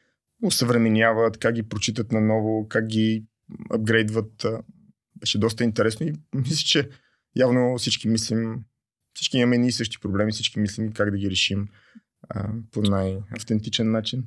усъвременяват, 0.43 1.38
как 1.38 1.55
ги 1.55 1.62
прочитат 1.62 2.12
наново, 2.12 2.69
как 2.69 2.87
ги 2.87 3.25
апгрейдват. 3.71 4.45
А, 4.45 4.62
беше 5.17 5.38
доста 5.38 5.64
интересно 5.64 6.07
и 6.07 6.12
мисля, 6.35 6.64
че 6.67 6.88
явно 7.37 7.79
всички 7.79 8.09
мислим, 8.09 8.64
всички 9.14 9.38
имаме 9.38 9.67
и 9.67 9.73
същи 9.73 10.00
проблеми, 10.00 10.33
всички 10.33 10.59
мислим 10.59 10.93
как 10.93 11.11
да 11.11 11.17
ги 11.17 11.31
решим 11.31 11.69
а, 12.29 12.49
по 12.73 12.83
най-автентичен 12.83 13.91
начин. 13.91 14.25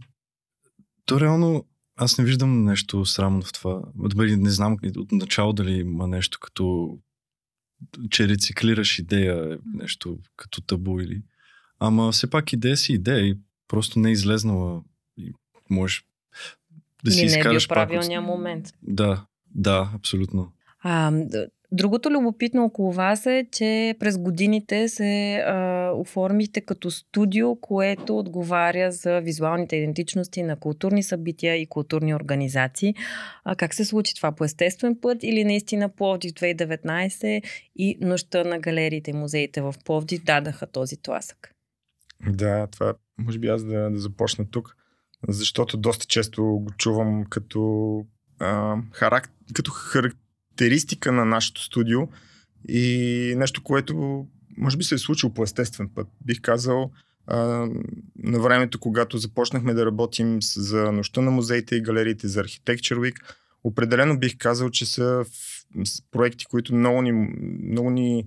То 1.06 1.20
реално 1.20 1.66
аз 1.98 2.18
не 2.18 2.26
виждам 2.26 2.64
нещо 2.64 3.06
срамно 3.06 3.42
в 3.42 3.54
това. 3.54 3.82
Не 4.20 4.50
знам 4.50 4.78
от 4.98 5.12
начало 5.12 5.54
дали 5.54 5.72
има 5.72 6.08
нещо 6.08 6.40
като 6.42 6.98
че 8.10 8.28
рециклираш 8.28 9.00
идея, 9.00 9.60
нещо 9.74 10.20
като 10.36 10.62
табу 10.62 11.00
или 11.00 11.22
Ама 11.80 12.12
все 12.12 12.30
пак 12.30 12.54
идея 12.54 12.78
си 12.78 12.94
идея 12.94 13.20
и 13.20 13.38
просто 13.68 14.00
не 14.00 14.10
е 14.10 14.12
излезнала. 14.12 14.82
И 15.18 15.34
можеш 15.70 16.06
да 17.04 17.12
си 17.12 17.26
изкараш 17.26 17.68
не 17.68 17.76
е 17.76 17.78
бил 17.78 17.88
правилния 17.88 18.22
момент. 18.22 18.68
Да, 18.84 19.26
да, 19.56 19.92
абсолютно. 19.96 20.52
А, 20.80 21.12
другото 21.72 22.12
любопитно 22.12 22.64
около 22.64 22.92
вас 22.92 23.26
е, 23.26 23.46
че 23.52 23.96
през 24.00 24.18
годините 24.18 24.90
се 24.90 25.36
а, 25.36 25.92
оформихте 25.96 26.62
като 26.62 26.92
студио, 26.92 27.56
което 27.56 28.18
отговаря 28.18 28.92
за 28.92 29.20
визуалните 29.20 29.76
идентичности 29.76 30.44
на 30.44 30.56
културни 30.56 31.04
събития 31.04 31.56
и 31.56 31.66
културни 31.66 32.16
организации. 32.16 32.96
А, 33.44 33.56
как 33.56 33.74
се 33.74 33.86
случи 33.86 34.16
това? 34.16 34.32
По 34.32 34.44
естествен 34.44 34.98
път 35.02 35.24
или 35.24 35.44
наистина 35.44 35.90
Пловдив 35.90 36.32
2019 36.32 37.44
и 37.76 37.98
нощта 38.02 38.44
на 38.44 38.60
галериите 38.60 39.12
и 39.12 39.14
музеите 39.14 39.62
в 39.62 39.76
Пловдив 39.86 40.24
дадаха 40.24 40.68
този 40.68 40.98
тласък? 40.98 41.52
Да, 42.30 42.68
това 42.68 42.94
може 43.18 43.40
би 43.40 43.48
аз 43.48 43.64
да, 43.64 43.90
да 43.90 44.00
започна 44.00 44.46
тук, 44.52 44.76
защото 45.28 45.78
доста 45.78 46.06
често 46.06 46.44
го 46.44 46.72
чувам 46.78 47.26
като, 47.30 48.02
а, 48.40 48.76
харак... 48.92 49.30
като 49.54 49.72
характеристика 50.58 51.12
на 51.12 51.26
нашето 51.26 51.64
студио 51.64 52.00
и 52.70 53.34
нещо, 53.38 53.64
което 53.64 54.26
може 54.58 54.78
би 54.78 54.84
се 54.84 54.96
е 54.96 54.98
случило 54.98 55.34
по 55.34 55.44
естествен 55.44 55.90
път. 55.96 56.08
Бих 56.26 56.42
казал, 56.42 56.92
а, 57.28 57.38
на 58.16 58.40
времето, 58.40 58.80
когато 58.80 59.18
започнахме 59.18 59.74
да 59.74 59.86
работим 59.86 60.42
за 60.42 60.92
нощта 60.92 61.22
на 61.22 61.32
музеите 61.32 61.76
и 61.76 61.82
галериите 61.82 62.28
за 62.28 62.44
Architecture 62.44 62.98
Week, 62.98 63.16
определено 63.64 64.20
бих 64.20 64.38
казал, 64.38 64.70
че 64.70 64.86
са 64.86 65.26
проекти, 66.12 66.46
които 66.46 66.76
много 66.76 67.02
ни, 67.02 67.12
много 67.64 67.90
ни 67.90 68.26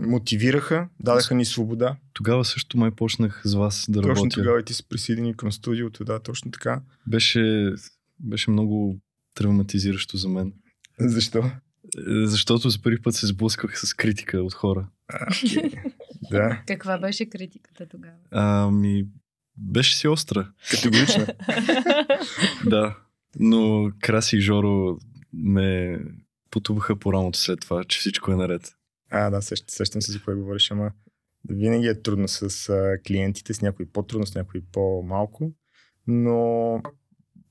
мотивираха, 0.00 0.88
дадаха 1.00 1.34
ни 1.34 1.44
свобода. 1.44 1.96
Тогава 2.12 2.44
също 2.44 2.78
май 2.78 2.90
почнах 2.90 3.42
с 3.44 3.54
вас 3.54 3.86
да 3.88 4.00
точно 4.00 4.08
работя. 4.08 4.28
Точно 4.28 4.42
тогава 4.42 4.60
и 4.60 4.64
ти 4.64 4.74
се 4.74 4.88
присъедини 4.88 5.36
към 5.36 5.52
студиото, 5.52 6.04
да, 6.04 6.18
точно 6.18 6.50
така. 6.50 6.80
Беше, 7.06 7.72
беше 8.20 8.50
много 8.50 8.98
травматизиращо 9.34 10.16
за 10.16 10.28
мен. 10.28 10.52
Защо? 11.00 11.50
Защото 12.06 12.70
за 12.70 12.82
първи 12.82 13.02
път 13.02 13.14
се 13.14 13.26
сблъсках 13.26 13.80
с 13.86 13.94
критика 13.94 14.38
от 14.38 14.54
хора. 14.54 14.88
А, 15.08 15.30
okay. 15.30 15.92
да. 16.30 16.62
Каква 16.66 16.98
беше 16.98 17.26
критиката 17.26 17.86
тогава? 17.86 18.16
Ами, 18.30 19.06
беше 19.56 19.96
си 19.96 20.08
остра. 20.08 20.52
Категорична. 20.70 21.26
да. 22.66 22.96
Но 23.38 23.90
Краси 24.00 24.36
и 24.36 24.40
Жоро 24.40 24.98
ме 25.32 25.98
потуваха 26.50 26.96
по 26.96 27.12
рамото 27.12 27.38
след 27.38 27.60
това, 27.60 27.84
че 27.84 27.98
всичко 27.98 28.32
е 28.32 28.36
наред. 28.36 28.74
А, 29.10 29.30
да, 29.30 29.42
сещам, 29.42 29.66
сещам 29.68 30.02
се 30.02 30.12
за 30.12 30.22
кое 30.22 30.34
говориш, 30.34 30.70
ама 30.70 30.92
винаги 31.48 31.86
е 31.86 32.02
трудно 32.02 32.28
с 32.28 32.68
а, 32.68 32.98
клиентите, 33.06 33.54
с 33.54 33.62
някои 33.62 33.86
по-трудно, 33.86 34.26
с 34.26 34.34
някои 34.34 34.60
по-малко. 34.72 35.52
Но 36.06 36.82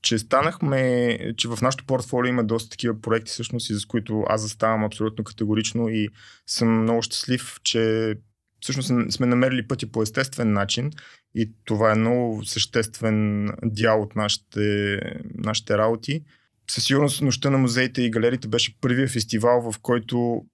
че 0.06 0.18
станахме, 0.18 1.18
че 1.36 1.48
в 1.48 1.58
нашото 1.62 1.86
портфолио 1.86 2.28
има 2.28 2.44
доста 2.44 2.70
такива 2.70 3.00
проекти, 3.00 3.30
всъщност, 3.30 3.70
и 3.70 3.74
за 3.74 3.86
които 3.88 4.24
аз 4.28 4.40
заставам 4.40 4.84
абсолютно 4.84 5.24
категорично 5.24 5.88
и 5.88 6.08
съм 6.46 6.82
много 6.82 7.02
щастлив, 7.02 7.60
че 7.62 8.14
всъщност 8.60 9.12
сме 9.12 9.26
намерили 9.26 9.68
пъти 9.68 9.92
по 9.92 10.02
естествен 10.02 10.52
начин 10.52 10.90
и 11.34 11.52
това 11.64 11.92
е 11.92 11.98
много 11.98 12.44
съществен 12.44 13.48
дял 13.64 14.02
от 14.02 14.16
нашите, 14.16 14.98
нашите 15.34 15.78
работи. 15.78 16.22
Със 16.70 16.84
сигурност 16.84 17.22
нощта 17.22 17.50
на 17.50 17.58
музеите 17.58 18.02
и 18.02 18.10
галериите 18.10 18.48
беше 18.48 18.80
първият 18.80 19.10
фестивал, 19.10 19.72
в 19.72 19.78
който 19.78 20.44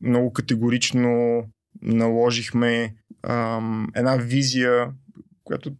много 0.00 0.32
категорично 0.32 1.42
наложихме 1.82 2.94
ам, 3.22 3.88
една 3.94 4.16
визия, 4.16 4.90
която 5.44 5.72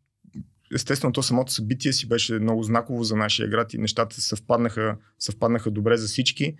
естествено, 0.74 1.12
то 1.12 1.22
самото 1.22 1.52
събитие 1.52 1.92
си 1.92 2.08
беше 2.08 2.38
много 2.38 2.62
знаково 2.62 3.04
за 3.04 3.16
нашия 3.16 3.48
град 3.48 3.74
и 3.74 3.78
нещата 3.78 4.20
съвпаднаха, 4.20 4.96
съвпаднаха 5.18 5.70
добре 5.70 5.96
за 5.96 6.06
всички. 6.06 6.56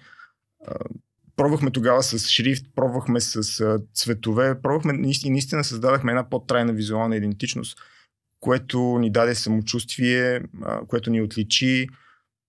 Пробвахме 1.37 1.71
тогава 1.71 2.03
с 2.03 2.29
шрифт, 2.29 2.67
пробвахме 2.75 3.21
с 3.21 3.79
цветове, 3.95 4.61
пробвахме 4.63 5.13
и 5.25 5.31
наистина 5.31 5.65
създадахме 5.65 6.13
една 6.13 6.29
по-трайна 6.29 6.73
визуална 6.73 7.17
идентичност, 7.17 7.79
което 8.41 8.99
ни 8.99 9.11
даде 9.11 9.35
самочувствие, 9.35 10.41
което 10.89 11.11
ни 11.11 11.23
отличи. 11.23 11.89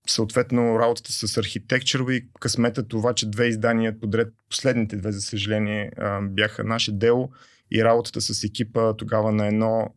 Съответно, 0.08 0.80
работата 0.80 1.12
с 1.12 1.28
Architecture 1.28 2.02
Week, 2.02 2.28
късмета 2.40 2.88
това, 2.88 3.14
че 3.14 3.30
две 3.30 3.48
издания 3.48 4.00
подред, 4.00 4.34
последните 4.50 4.96
две, 4.96 5.12
за 5.12 5.22
съжаление, 5.22 5.92
бяха 6.22 6.64
наше 6.64 6.92
дело 6.92 7.32
и 7.72 7.84
работата 7.84 8.22
с 8.22 8.44
екипа 8.44 8.94
тогава 8.94 9.32
на 9.32 9.48
едно 9.48 9.94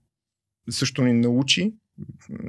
също 0.71 1.03
ни 1.03 1.13
научи. 1.13 1.75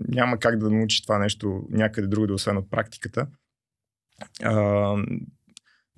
Няма 0.08 0.40
как 0.40 0.60
да 0.60 0.70
научи 0.70 1.04
това 1.04 1.18
нещо 1.18 1.62
някъде 1.70 2.08
друго, 2.08 2.28
да 2.28 2.34
освен 2.34 2.58
от 2.58 2.70
практиката 2.70 3.28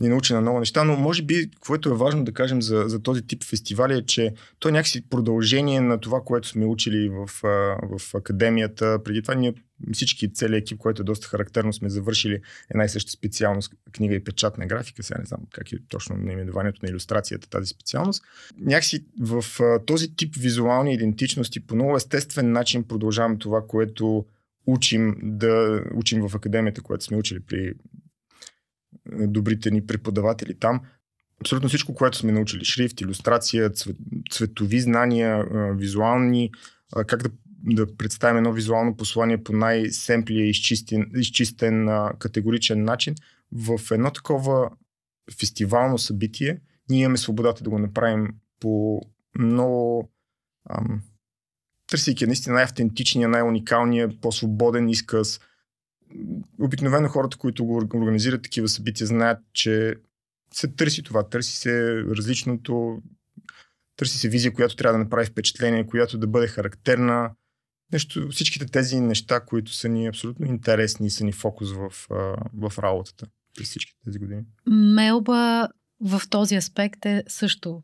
ни 0.01 0.09
научи 0.09 0.33
на 0.33 0.41
много 0.41 0.59
неща, 0.59 0.83
но 0.83 0.95
може 0.95 1.23
би, 1.23 1.51
което 1.59 1.89
е 1.89 1.97
важно 1.97 2.23
да 2.23 2.33
кажем 2.33 2.61
за, 2.61 2.83
за 2.87 3.03
този 3.03 3.27
тип 3.27 3.43
фестивали 3.43 3.93
е, 3.93 4.05
че 4.05 4.33
то 4.59 4.69
е 4.69 4.71
някакси 4.71 5.09
продължение 5.09 5.81
на 5.81 5.99
това, 5.99 6.21
което 6.25 6.47
сме 6.47 6.65
учили 6.65 7.09
в, 7.09 7.27
в 7.83 8.15
академията. 8.15 9.03
Преди 9.03 9.21
това 9.21 9.35
ние 9.35 9.53
всички, 9.93 10.33
целият 10.33 10.61
екип, 10.61 10.77
който 10.77 11.01
е 11.01 11.05
доста 11.05 11.27
характерно, 11.27 11.73
сме 11.73 11.89
завършили 11.89 12.41
една 12.69 12.83
и 12.83 12.89
съща 12.89 13.11
специалност, 13.11 13.73
книга 13.91 14.15
и 14.15 14.23
печатна 14.23 14.67
графика, 14.67 15.03
сега 15.03 15.19
не 15.19 15.25
знам 15.25 15.41
как 15.51 15.71
е 15.71 15.77
точно 15.87 16.17
наименованието 16.17 16.79
на 16.83 16.89
иллюстрацията 16.89 17.49
тази 17.49 17.67
специалност. 17.67 18.23
Някакси 18.57 19.05
в 19.19 19.43
този 19.85 20.15
тип 20.15 20.35
визуални 20.35 20.93
идентичности 20.93 21.59
по 21.59 21.75
много 21.75 21.95
естествен 21.95 22.51
начин 22.51 22.83
продължаваме 22.83 23.37
това, 23.37 23.67
което 23.67 24.25
учим 24.65 25.15
да 25.23 25.83
учим 25.95 26.27
в 26.27 26.35
академията, 26.35 26.81
което 26.81 27.03
сме 27.03 27.17
учили 27.17 27.39
при 27.39 27.73
добрите 29.11 29.71
ни 29.71 29.85
преподаватели 29.85 30.53
там. 30.59 30.81
Абсолютно 31.41 31.69
всичко, 31.69 31.93
което 31.93 32.17
сме 32.17 32.31
научили, 32.31 32.65
шрифт, 32.65 33.01
иллюстрация, 33.01 33.71
цветови 34.31 34.79
знания, 34.79 35.45
визуални, 35.75 36.51
как 37.07 37.23
да, 37.23 37.29
да 37.63 37.97
представим 37.97 38.37
едно 38.37 38.53
визуално 38.53 38.97
послание 38.97 39.43
по 39.43 39.53
най-семплия, 39.53 40.49
изчистен, 40.49 41.11
изчистен 41.15 41.89
категоричен 42.19 42.83
начин, 42.83 43.15
в 43.51 43.79
едно 43.91 44.11
такова 44.11 44.69
фестивално 45.39 45.97
събитие, 45.97 46.59
ние 46.89 47.01
имаме 47.01 47.17
свободата 47.17 47.63
да 47.63 47.69
го 47.69 47.79
направим 47.79 48.27
по 48.59 49.01
много 49.39 50.09
ам, 50.69 51.01
търсейки 51.87 52.25
наистина 52.25 52.55
най-автентичния, 52.55 53.29
най-уникалния, 53.29 54.19
по-свободен 54.21 54.89
изказ, 54.89 55.39
обикновено 56.61 57.09
хората, 57.09 57.37
които 57.37 57.65
го 57.65 57.77
организират 57.77 58.43
такива 58.43 58.67
събития, 58.67 59.07
знаят, 59.07 59.39
че 59.53 59.95
се 60.53 60.67
търси 60.67 61.03
това, 61.03 61.29
търси 61.29 61.57
се 61.57 62.03
различното, 62.03 63.01
търси 63.95 64.17
се 64.17 64.29
визия, 64.29 64.53
която 64.53 64.75
трябва 64.75 64.97
да 64.97 65.03
направи 65.03 65.25
впечатление, 65.25 65.87
която 65.87 66.17
да 66.17 66.27
бъде 66.27 66.47
характерна. 66.47 67.31
Нещо, 67.93 68.27
всичките 68.31 68.65
тези 68.65 68.99
неща, 68.99 69.39
които 69.39 69.73
са 69.73 69.89
ни 69.89 70.07
абсолютно 70.07 70.45
интересни 70.45 71.07
и 71.07 71.09
са 71.09 71.23
ни 71.23 71.31
фокус 71.31 71.71
в, 71.71 71.89
в 72.53 72.73
работата 72.79 73.25
през 73.55 73.69
всички 73.69 73.93
тези 74.05 74.19
години. 74.19 74.41
Мелба 74.67 75.67
в 76.01 76.21
този 76.29 76.55
аспект 76.55 77.05
е 77.05 77.23
също 77.27 77.81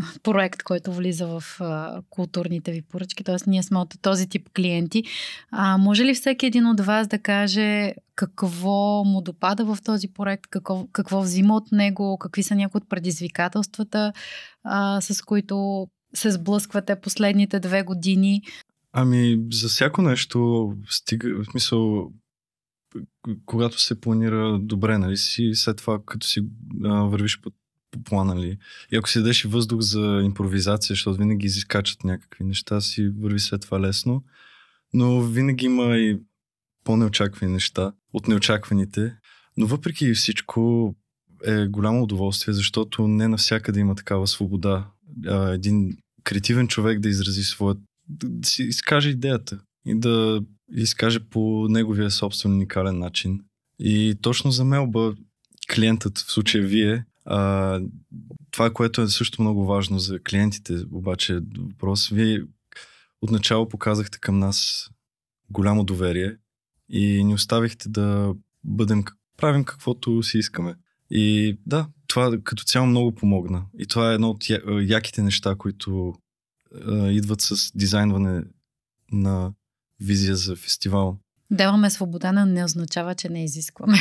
проект, 0.22 0.62
който 0.62 0.92
влиза 0.92 1.26
в 1.26 1.44
а, 1.60 2.02
културните 2.10 2.72
ви 2.72 2.82
поръчки, 2.82 3.24
т.е. 3.24 3.36
ние 3.46 3.62
сме 3.62 3.78
от 3.78 3.94
този 4.02 4.28
тип 4.28 4.48
клиенти. 4.56 5.04
А, 5.50 5.78
може 5.78 6.04
ли 6.04 6.14
всеки 6.14 6.46
един 6.46 6.66
от 6.66 6.80
вас 6.80 7.08
да 7.08 7.18
каже 7.18 7.94
какво 8.14 9.04
му 9.04 9.20
допада 9.20 9.64
в 9.64 9.78
този 9.84 10.08
проект, 10.08 10.46
какво, 10.50 10.86
какво 10.92 11.20
взима 11.20 11.56
от 11.56 11.72
него, 11.72 12.18
какви 12.18 12.42
са 12.42 12.54
някои 12.54 12.78
от 12.78 12.88
предизвикателствата, 12.88 14.12
а, 14.64 15.00
с 15.00 15.22
които 15.22 15.86
се 16.14 16.30
сблъсквате 16.30 17.00
последните 17.00 17.60
две 17.60 17.82
години? 17.82 18.42
Ами, 18.92 19.46
за 19.52 19.68
всяко 19.68 20.02
нещо 20.02 20.68
стига, 20.88 21.42
в 21.42 21.44
смисъл, 21.44 22.12
когато 23.44 23.80
се 23.80 24.00
планира 24.00 24.58
добре, 24.58 24.98
нали 24.98 25.16
си, 25.16 25.50
след 25.54 25.76
това, 25.76 26.00
като 26.06 26.26
си 26.26 26.42
а, 26.84 27.02
вървиш 27.02 27.40
по 27.40 27.50
по 27.90 28.02
плана 28.02 28.40
ли. 28.40 28.58
И 28.92 28.96
ако 28.96 29.08
си 29.08 29.18
дадеш 29.18 29.44
въздух 29.44 29.80
за 29.80 30.20
импровизация, 30.24 30.94
защото 30.94 31.18
винаги 31.18 31.46
изкачат 31.46 32.04
някакви 32.04 32.44
неща, 32.44 32.80
си 32.80 33.08
върви 33.08 33.40
след 33.40 33.60
това 33.60 33.80
лесно. 33.80 34.24
Но 34.92 35.22
винаги 35.22 35.66
има 35.66 35.96
и 35.96 36.18
по-неочаквани 36.84 37.52
неща 37.52 37.92
от 38.12 38.28
неочакваните. 38.28 39.16
Но 39.56 39.66
въпреки 39.66 40.14
всичко 40.14 40.94
е 41.44 41.66
голямо 41.66 42.02
удоволствие, 42.02 42.54
защото 42.54 43.08
не 43.08 43.28
навсякъде 43.28 43.80
има 43.80 43.94
такава 43.94 44.26
свобода. 44.26 44.90
Един 45.26 45.96
креативен 46.24 46.68
човек 46.68 47.00
да 47.00 47.08
изрази 47.08 47.42
своят, 47.42 47.78
да 48.10 48.48
си 48.48 48.62
изкаже 48.62 49.10
идеята 49.10 49.60
и 49.86 50.00
да 50.00 50.42
изкаже 50.72 51.20
по 51.20 51.66
неговия 51.68 52.10
собствен 52.10 52.52
уникален 52.52 52.98
начин. 52.98 53.40
И 53.78 54.14
точно 54.22 54.50
за 54.50 54.64
Мелба 54.64 55.14
клиентът, 55.74 56.18
в 56.18 56.32
случая 56.32 56.66
вие, 56.66 57.04
а, 57.24 57.80
това, 58.50 58.72
което 58.72 59.02
е 59.02 59.08
също 59.08 59.42
много 59.42 59.66
важно 59.66 59.98
за 59.98 60.18
клиентите, 60.22 60.84
обаче 60.92 61.40
въпрос, 61.58 62.08
вие 62.08 62.42
отначало 63.20 63.68
показахте 63.68 64.18
към 64.18 64.38
нас 64.38 64.88
голямо 65.50 65.84
доверие 65.84 66.36
и 66.88 67.24
ни 67.24 67.34
оставихте 67.34 67.88
да 67.88 68.34
бъдем, 68.64 69.04
правим 69.36 69.64
каквото 69.64 70.22
си 70.22 70.38
искаме. 70.38 70.74
И 71.10 71.56
да, 71.66 71.88
това 72.06 72.38
като 72.44 72.64
цяло 72.64 72.86
много 72.86 73.14
помогна. 73.14 73.64
И 73.78 73.86
това 73.86 74.10
е 74.10 74.14
едно 74.14 74.30
от 74.30 74.44
яките 74.80 75.22
неща, 75.22 75.54
които 75.58 76.14
а, 76.86 77.10
идват 77.10 77.40
с 77.40 77.72
дизайнване 77.74 78.42
на 79.12 79.52
визия 80.00 80.36
за 80.36 80.56
фестивал. 80.56 81.18
Даваме 81.50 81.90
свобода, 81.90 82.32
но 82.32 82.46
не 82.46 82.64
означава, 82.64 83.14
че 83.14 83.28
не 83.28 83.44
изискваме. 83.44 83.98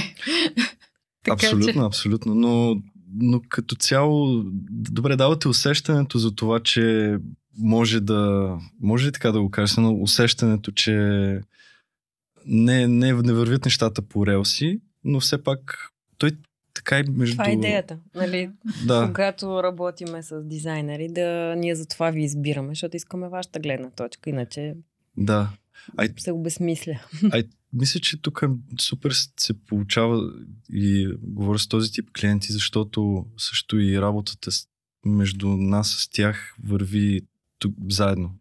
абсолютно, 1.30 1.74
че... 1.74 1.80
абсолютно. 1.80 2.36
Но 2.36 2.82
но 3.14 3.42
като 3.50 3.76
цяло, 3.76 4.44
добре, 4.72 5.16
давате 5.16 5.48
усещането 5.48 6.18
за 6.18 6.36
това, 6.36 6.60
че 6.60 7.18
може 7.58 8.00
да, 8.00 8.54
може 8.82 9.08
ли 9.08 9.12
така 9.12 9.32
да 9.32 9.42
го 9.42 9.52
кажа, 9.52 9.82
но 9.82 10.02
усещането, 10.02 10.72
че 10.72 10.94
не, 12.46 12.88
не, 12.88 13.14
не 13.14 13.34
вървят 13.34 13.66
нещата 13.66 14.02
по 14.02 14.28
релси, 14.28 14.82
но 15.04 15.20
все 15.20 15.44
пак 15.44 15.92
той 16.18 16.32
така 16.80 17.00
и 17.00 17.04
между... 17.12 17.34
Това 17.34 17.50
е 17.50 17.54
идеята, 17.54 17.98
нали? 18.16 18.50
Да. 18.88 19.06
Когато 19.08 19.64
работиме 19.64 20.24
с 20.24 20.44
дизайнери, 20.44 21.08
да 21.08 21.56
ние 21.58 21.76
за 21.76 21.86
това 21.86 22.10
ви 22.12 22.24
избираме, 22.24 22.70
защото 22.70 22.98
искаме 22.98 23.30
вашата 23.30 23.60
гледна 23.60 23.90
точка, 23.90 24.30
иначе 24.30 24.76
да. 25.18 25.50
Ай, 25.98 26.10
се 26.18 26.32
обезмисля. 26.32 27.00
Ай, 27.32 27.44
мисля, 27.74 28.00
че 28.00 28.22
тук 28.22 28.44
супер 28.80 29.12
се 29.40 29.54
получава 29.54 30.34
и 30.74 31.14
говоря 31.22 31.60
с 31.60 31.68
този 31.68 31.92
тип 31.92 32.10
клиенти, 32.20 32.52
защото 32.52 33.26
също 33.38 33.80
и 33.80 34.02
работата 34.02 34.52
между 35.06 35.48
нас 35.48 35.90
с 35.90 36.10
тях 36.10 36.56
върви 36.64 37.22
тук 37.60 37.74
заедно. 37.90 38.32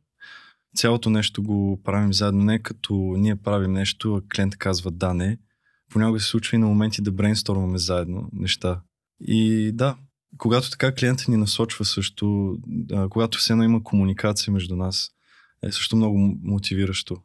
Цялото 0.77 1.11
нещо 1.11 1.43
го 1.43 1.81
правим 1.85 2.13
заедно, 2.13 2.45
не 2.45 2.59
като 2.59 2.95
ние 3.19 3.37
правим 3.37 3.73
нещо, 3.73 4.15
а 4.15 4.23
клиент 4.35 4.57
казва 4.57 4.91
да, 4.91 5.15
не. 5.15 5.39
Понякога 5.91 6.21
се 6.21 6.27
случва 6.27 6.57
и 6.57 6.59
на 6.59 6.67
моменти 6.67 7.03
да 7.03 7.13
брейнстормаме 7.13 7.79
заедно 7.79 8.29
неща. 8.33 8.81
И 9.21 9.71
да, 9.75 9.97
когато 10.39 10.71
така 10.71 10.95
клиентът 10.95 11.29
ни 11.29 11.37
насочва 11.37 11.85
също, 11.85 12.57
а, 12.93 13.09
когато 13.09 13.39
все 13.39 13.53
едно 13.53 13.65
има 13.65 13.83
комуникация 13.83 14.53
между 14.53 14.77
нас, 14.77 15.11
е 15.63 15.73
също 15.73 15.97
много 15.97 16.19
мотивиращо. 16.43 17.17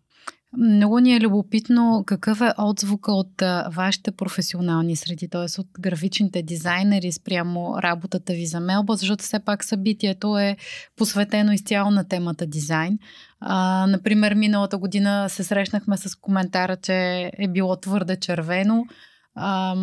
Много 0.57 0.99
ни 0.99 1.15
е 1.15 1.19
любопитно 1.19 2.03
какъв 2.05 2.41
е 2.41 2.53
отзвука 2.57 3.11
от 3.11 3.41
а, 3.41 3.69
вашите 3.71 4.11
професионални 4.11 4.95
среди, 4.95 5.29
т.е. 5.29 5.61
от 5.61 5.67
графичните 5.79 6.41
дизайнери 6.41 7.11
спрямо 7.11 7.75
работата 7.83 8.33
ви 8.33 8.45
за 8.45 8.59
Мелба, 8.59 8.95
защото 8.95 9.23
все 9.23 9.39
пак 9.39 9.63
събитието 9.63 10.37
е 10.37 10.57
посветено 10.95 11.51
изцяло 11.51 11.91
на 11.91 12.07
темата 12.07 12.45
дизайн. 12.45 12.99
А, 13.45 13.87
например, 13.87 14.33
миналата 14.33 14.77
година 14.77 15.29
се 15.29 15.43
срещнахме 15.43 15.97
с 15.97 16.15
коментара, 16.15 16.77
че 16.77 17.31
е 17.37 17.47
било 17.47 17.75
твърде 17.75 18.19
червено. 18.19 18.85
А, 19.35 19.75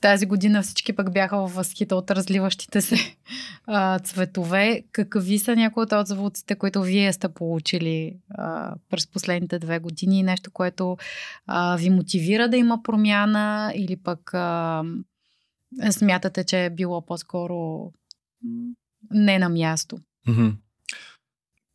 тази 0.00 0.26
година 0.26 0.62
всички 0.62 0.92
пък 0.92 1.12
бяха 1.12 1.36
в 1.36 1.54
възхита 1.54 1.96
от 1.96 2.10
разливащите 2.10 2.80
се 2.80 2.96
а, 3.66 3.98
цветове. 3.98 4.82
Какви 4.92 5.38
са 5.38 5.56
някои 5.56 5.82
от 5.82 5.92
отзвуците, 5.92 6.54
които 6.54 6.82
вие 6.82 7.12
сте 7.12 7.28
получили 7.28 8.18
а, 8.30 8.74
през 8.90 9.06
последните 9.06 9.58
две 9.58 9.78
години? 9.78 10.22
Нещо, 10.22 10.50
което 10.50 10.96
а, 11.46 11.76
ви 11.76 11.90
мотивира 11.90 12.48
да 12.48 12.56
има 12.56 12.82
промяна 12.82 13.72
или 13.74 13.96
пък 13.96 14.34
а, 14.34 14.82
смятате, 15.90 16.44
че 16.44 16.64
е 16.64 16.70
било 16.70 17.06
по-скоро 17.06 17.90
не 19.10 19.38
на 19.38 19.48
място? 19.48 19.98
Mm-hmm. 20.28 20.56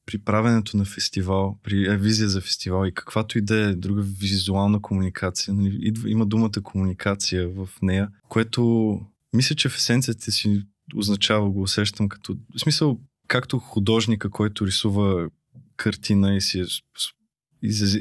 При 0.05 0.17
правенето 0.17 0.77
на 0.77 0.85
фестивал, 0.85 1.59
при 1.63 1.85
е, 1.85 1.97
визия 1.97 2.29
за 2.29 2.41
фестивал 2.41 2.85
и 2.85 2.93
каквато 2.93 3.37
и 3.37 3.41
да 3.41 3.55
е 3.55 3.75
друга 3.75 4.01
визуална 4.01 4.81
комуникация, 4.81 5.53
нали, 5.53 5.93
има 6.05 6.25
думата 6.25 6.61
комуникация 6.63 7.49
в 7.49 7.69
нея, 7.81 8.09
което 8.29 8.99
мисля, 9.33 9.55
че 9.55 9.69
в 9.69 9.75
есенцията 9.75 10.31
си 10.31 10.63
означава, 10.95 11.49
го 11.49 11.61
усещам 11.61 12.09
като, 12.09 12.37
в 12.55 12.59
смисъл, 12.59 12.99
както 13.27 13.59
художника, 13.59 14.29
който 14.29 14.67
рисува 14.67 15.29
картина 15.77 16.35
и 16.35 16.41
си 16.41 16.63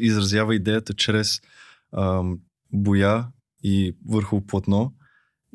изразява 0.00 0.54
идеята 0.54 0.94
чрез 0.94 1.40
ам, 1.96 2.38
боя 2.72 3.26
и 3.64 3.96
върху 4.08 4.46
платно, 4.46 4.94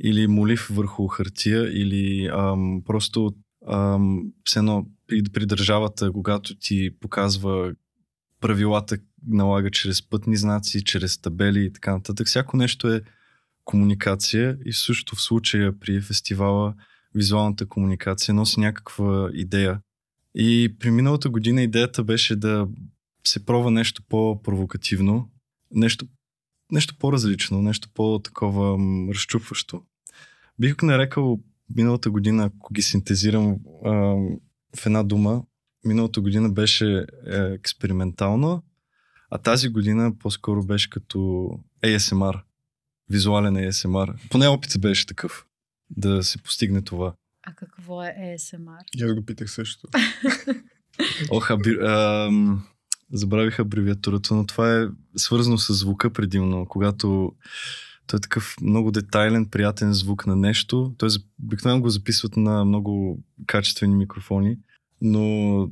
или 0.04 0.28
молив 0.28 0.68
върху 0.72 1.08
хартия, 1.08 1.82
или 1.82 2.30
ам, 2.34 2.82
просто 2.86 3.36
все 4.44 4.60
едно 4.60 4.88
при, 5.08 5.24
при 5.34 5.46
държавата, 5.46 6.12
когато 6.12 6.56
ти 6.60 6.92
показва 7.00 7.74
правилата, 8.42 8.98
налага 9.28 9.72
чрез 9.72 10.10
пътни 10.10 10.38
знаци, 10.38 10.84
чрез 10.84 11.18
табели 11.18 11.66
и 11.66 11.74
така 11.74 11.94
нататък. 11.94 12.28
Всяко 12.28 12.58
нещо 12.58 12.94
е 12.94 13.02
комуникация 13.64 14.58
и 14.66 14.74
също 14.74 15.16
в 15.16 15.22
случая 15.22 15.80
при 15.80 16.02
фестивала 16.02 16.76
визуалната 17.16 17.66
комуникация 17.66 18.34
носи 18.34 18.60
някаква 18.60 19.30
идея. 19.34 19.80
И 20.36 20.76
при 20.80 20.92
миналата 20.92 21.30
година 21.30 21.62
идеята 21.62 22.04
беше 22.04 22.36
да 22.36 22.68
се 23.28 23.46
пробва 23.46 23.72
нещо 23.72 24.04
по-провокативно, 24.10 25.30
нещо, 25.72 26.06
нещо 26.72 26.96
по-различно, 27.00 27.62
нещо 27.62 27.90
по-такова 27.94 28.78
разчупващо. 29.14 29.84
Бих 30.60 30.76
го 30.76 30.86
нарекал 30.86 31.40
миналата 31.76 32.10
година, 32.10 32.46
ако 32.46 32.74
ги 32.74 32.82
синтезирам 32.82 33.58
а, 33.86 33.92
в 34.78 34.86
една 34.86 35.04
дума, 35.04 35.44
миналата 35.86 36.22
година 36.22 36.50
беше 36.50 36.98
е, 36.98 37.06
експериментална, 37.38 38.62
а 39.30 39.38
тази 39.38 39.70
година 39.70 40.18
по-скоро 40.20 40.64
беше 40.64 40.90
като 40.90 41.50
ASMR, 41.84 42.42
визуален 43.10 43.56
ASMR. 43.56 44.30
Поне 44.30 44.48
опит 44.48 44.82
беше 44.82 45.06
такъв 45.06 45.46
да 45.90 46.24
се 46.24 46.38
постигне 46.38 46.82
това. 46.82 47.16
А 47.44 47.54
какво 47.54 48.04
е 48.04 48.16
ASMR? 48.20 49.06
Аз 49.06 49.14
го 49.14 49.26
питах 49.26 49.52
също. 49.52 49.88
Ох, 51.32 51.52
аби, 51.52 51.78
а, 51.82 52.30
забравих 53.12 53.60
абревиатурата, 53.60 54.36
но 54.36 54.46
това 54.46 54.82
е 54.82 54.88
свързано 55.16 55.58
с 55.58 55.74
звука 55.74 56.14
предимно, 56.14 56.66
когато 56.66 57.32
той 58.08 58.18
е 58.18 58.22
такъв 58.22 58.56
много 58.62 58.92
детайлен, 58.92 59.46
приятен 59.46 59.94
звук 59.94 60.28
на 60.28 60.36
нещо. 60.36 60.96
Той 60.98 61.10
обикновено 61.44 61.82
го 61.82 61.90
записват 61.90 62.38
на 62.38 62.66
много 62.66 63.24
качествени 63.46 63.96
микрофони, 63.96 64.58
но 65.02 65.70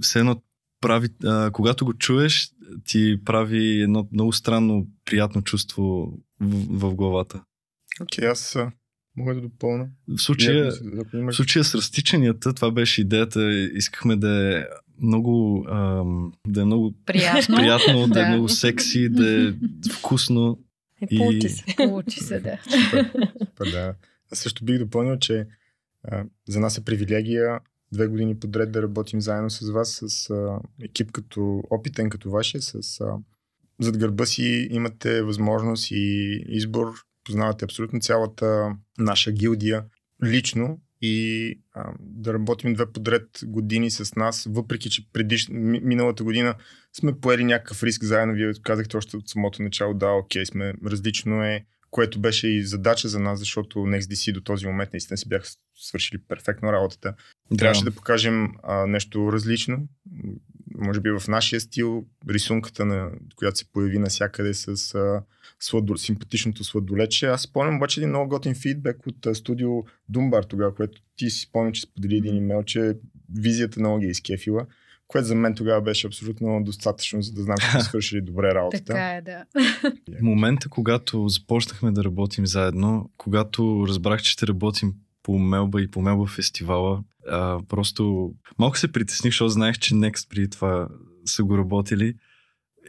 все 0.00 0.18
едно 0.18 0.42
прави, 0.80 1.08
а, 1.24 1.50
когато 1.50 1.84
го 1.84 1.94
чуеш, 1.94 2.50
ти 2.84 3.20
прави 3.24 3.80
едно 3.80 4.08
много 4.12 4.32
странно, 4.32 4.86
приятно 5.04 5.42
чувство 5.42 6.12
в, 6.40 6.90
в 6.90 6.94
главата. 6.94 7.42
Окей, 8.00 8.24
okay, 8.24 8.30
аз 8.30 8.56
мога 9.16 9.34
да 9.34 9.40
допълна. 9.40 9.88
В 10.08 10.18
случая, 10.18 10.72
в 11.12 11.32
случая 11.32 11.64
с 11.64 11.74
разтичанията, 11.74 12.54
това 12.54 12.70
беше 12.70 13.00
идеята. 13.00 13.52
Искахме 13.52 14.16
да 14.16 14.58
е 14.58 14.64
много, 15.02 15.66
ам, 15.70 16.32
да 16.48 16.60
е 16.60 16.64
много 16.64 16.94
приятно, 17.06 17.56
приятно 17.56 18.08
да. 18.08 18.26
е 18.26 18.28
много 18.28 18.48
секси, 18.48 19.08
да 19.08 19.48
е 19.48 19.52
вкусно. 19.92 20.58
Е, 21.02 21.06
и... 21.10 21.18
получи 21.18 21.48
се. 21.48 21.64
Получи 21.76 22.20
се, 22.20 22.40
да. 22.40 22.58
Супер, 22.62 23.10
супер, 23.38 23.70
да. 23.70 23.94
Аз 24.32 24.38
също 24.38 24.64
бих 24.64 24.78
допълнил, 24.78 25.18
че 25.18 25.46
а, 26.04 26.24
за 26.48 26.60
нас 26.60 26.78
е 26.78 26.84
привилегия 26.84 27.60
две 27.92 28.06
години 28.06 28.38
подред 28.38 28.72
да 28.72 28.82
работим 28.82 29.20
заедно 29.20 29.50
с 29.50 29.70
вас, 29.70 30.02
с 30.06 30.30
а, 30.30 30.58
екип 30.82 31.12
като 31.12 31.62
опитен 31.70 32.10
като 32.10 32.30
вашия, 32.30 32.62
с 32.62 33.00
а, 33.00 33.18
зад 33.80 33.98
гърба 33.98 34.26
си 34.26 34.68
имате 34.70 35.22
възможност 35.22 35.90
и 35.90 36.44
избор, 36.48 36.94
познавате 37.24 37.64
абсолютно 37.64 38.00
цялата 38.00 38.76
наша 38.98 39.32
гилдия 39.32 39.84
лично 40.24 40.80
и 41.00 41.58
а, 41.72 41.92
да 42.00 42.34
работим 42.34 42.74
две 42.74 42.92
подред 42.92 43.40
години 43.42 43.90
с 43.90 44.14
нас, 44.16 44.46
въпреки 44.50 44.90
че 44.90 45.12
предиш, 45.12 45.48
миналата 45.50 46.24
година 46.24 46.54
сме 46.98 47.20
поели 47.20 47.44
някакъв 47.44 47.82
риск 47.82 48.04
заедно. 48.04 48.34
Вие 48.34 48.52
казахте 48.62 48.96
още 48.96 49.16
от 49.16 49.28
самото 49.28 49.62
начало, 49.62 49.94
да, 49.94 50.10
окей, 50.10 50.46
сме 50.46 50.74
различно 50.86 51.44
е, 51.44 51.64
което 51.90 52.20
беше 52.20 52.48
и 52.48 52.62
задача 52.62 53.08
за 53.08 53.20
нас, 53.20 53.38
защото 53.38 53.78
NextDC 53.78 54.32
до 54.32 54.40
този 54.40 54.66
момент 54.66 54.92
наистина 54.92 55.16
си 55.16 55.28
бяха 55.28 55.48
свършили 55.74 56.20
перфектно 56.28 56.72
работата. 56.72 57.14
Трябваше 57.58 57.84
да 57.84 57.90
покажем 57.90 58.48
а, 58.62 58.86
нещо 58.86 59.32
различно, 59.32 59.88
може 60.78 61.00
би 61.00 61.10
в 61.10 61.22
нашия 61.28 61.60
стил, 61.60 62.06
рисунката, 62.30 62.84
на, 62.84 63.10
която 63.36 63.58
се 63.58 63.72
появи 63.72 63.98
навсякъде 63.98 64.54
с 64.54 64.94
а, 64.94 65.22
сладо, 65.60 65.96
симпатичното 65.96 66.64
сладолече. 66.64 67.26
Аз 67.26 67.42
спомням 67.42 67.76
обаче 67.76 68.00
един 68.00 68.08
много 68.08 68.28
готин 68.28 68.54
фидбек 68.54 69.06
от 69.06 69.26
а, 69.26 69.34
студио 69.34 69.70
Думбар 70.08 70.44
тогава, 70.44 70.74
което 70.74 71.00
ти 71.16 71.30
си 71.30 71.40
спомням, 71.40 71.72
че 71.72 71.82
сподели 71.82 72.16
един 72.16 72.36
имейл, 72.36 72.62
че 72.62 72.96
визията 73.34 73.80
много 73.80 73.98
ги 73.98 74.06
е 74.06 74.10
изкефила 74.10 74.66
което 75.08 75.26
за 75.26 75.34
мен 75.34 75.54
тогава 75.54 75.82
беше 75.82 76.06
абсолютно 76.06 76.64
достатъчно, 76.64 77.22
за 77.22 77.32
да 77.32 77.42
знам, 77.42 77.56
че 77.60 77.70
сме 77.70 77.80
свършили 77.90 78.20
добре 78.20 78.54
работата. 78.54 78.84
Така 78.84 79.14
е, 79.14 79.22
да. 79.22 79.44
В 80.18 80.20
момента, 80.22 80.68
когато 80.68 81.28
започнахме 81.28 81.92
да 81.92 82.04
работим 82.04 82.46
заедно, 82.46 83.10
когато 83.16 83.84
разбрах, 83.88 84.22
че 84.22 84.30
ще 84.30 84.46
работим 84.46 84.94
по 85.22 85.38
Мелба 85.38 85.82
и 85.82 85.90
по 85.90 86.02
Мелба 86.02 86.26
фестивала, 86.26 87.02
а, 87.28 87.60
просто 87.68 88.32
малко 88.58 88.78
се 88.78 88.92
притесних, 88.92 89.32
защото 89.32 89.48
знаех, 89.48 89.78
че 89.78 89.94
Next 89.94 90.28
преди 90.28 90.50
това 90.50 90.88
са 91.24 91.44
го 91.44 91.58
работили. 91.58 92.14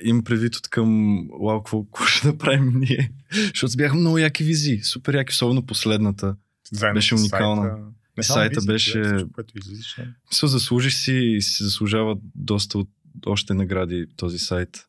Им 0.03 0.23
предвид 0.23 0.55
от 0.55 0.67
към, 0.67 1.21
вау, 1.41 1.59
какво, 1.59 1.83
какво 1.83 2.05
ще 2.05 2.27
направим 2.27 2.73
ние? 2.79 3.11
Защото 3.31 3.77
бяха 3.77 3.95
много 3.95 4.17
яки 4.17 4.43
визии, 4.43 4.83
супер 4.83 5.13
яки, 5.13 5.31
особено 5.31 5.65
последната. 5.65 6.35
Заедно 6.71 6.97
беше 6.97 7.15
уникална. 7.15 7.61
Сайта, 7.61 7.83
не 8.17 8.23
сайта 8.23 8.59
визии, 8.59 8.67
беше... 8.67 9.03
Всичко, 9.03 9.31
което 9.31 9.57
излизаш. 9.57 9.99
Мисля, 10.31 10.47
заслужиш 10.47 10.95
си 10.95 11.13
и 11.13 11.41
си 11.41 11.63
заслужава 11.63 12.17
доста 12.35 12.77
от 12.77 12.89
още 13.25 13.53
награди 13.53 14.05
този 14.15 14.39
сайт. 14.39 14.85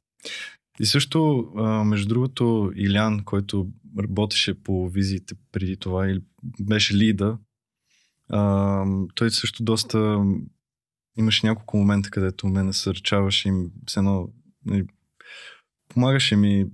И 0.80 0.86
също, 0.86 1.52
между 1.86 2.08
другото, 2.08 2.72
Илян, 2.76 3.24
който 3.24 3.68
работеше 3.98 4.62
по 4.62 4.88
визиите 4.88 5.34
преди 5.52 5.76
това, 5.76 6.08
или 6.08 6.20
беше 6.60 6.94
лида, 6.94 7.38
а, 8.28 8.84
той 9.14 9.30
също 9.30 9.64
доста 9.64 10.24
имаше 11.16 11.46
няколко 11.46 11.76
момента, 11.76 12.10
където 12.10 12.46
ме 12.46 12.62
насърчаваше 12.62 13.48
им 13.48 13.70
все 13.86 14.00
едно 14.00 14.28
нали, 14.66 14.86
помагаше 15.88 16.36
ми 16.36 16.66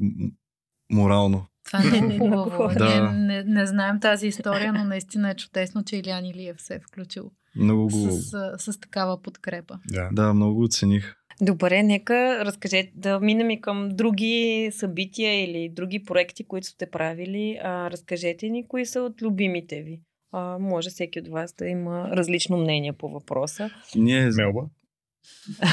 морално. 0.92 1.46
Това 1.64 1.78
не 1.78 2.14
е 2.14 2.18
хубаво. 2.18 2.68
да. 2.78 3.12
не, 3.12 3.18
не, 3.18 3.44
не 3.44 3.66
знаем 3.66 4.00
тази 4.00 4.26
история, 4.26 4.72
но 4.72 4.84
наистина 4.84 5.30
е 5.30 5.34
чудесно, 5.34 5.84
че 5.84 5.96
Илян 5.96 6.24
Илиев 6.24 6.62
се 6.62 6.74
е 6.74 6.80
включил 6.80 7.30
много 7.56 7.82
го... 7.82 8.10
с, 8.10 8.30
с, 8.58 8.72
с 8.72 8.80
такава 8.80 9.22
подкрепа. 9.22 9.78
Да. 9.90 10.08
да, 10.12 10.34
много 10.34 10.54
го 10.54 10.62
оцених. 10.62 11.14
Добре, 11.40 11.82
нека 11.82 12.44
разкажете, 12.44 12.92
да 12.94 13.20
минем 13.20 13.50
и 13.50 13.60
към 13.60 13.88
други 13.92 14.70
събития 14.72 15.44
или 15.44 15.68
други 15.72 16.02
проекти, 16.04 16.44
които 16.44 16.66
сте 16.66 16.90
правили. 16.90 17.58
А, 17.62 17.90
разкажете 17.90 18.48
ни 18.48 18.68
кои 18.68 18.86
са 18.86 19.00
от 19.00 19.22
любимите 19.22 19.82
ви. 19.82 20.00
А, 20.32 20.58
може 20.58 20.90
всеки 20.90 21.20
от 21.20 21.28
вас 21.28 21.54
да 21.58 21.66
има 21.66 22.08
различно 22.12 22.56
мнение 22.56 22.92
по 22.92 23.08
въпроса. 23.08 23.70
Ние... 23.96 24.30
Мелба? 24.36 24.62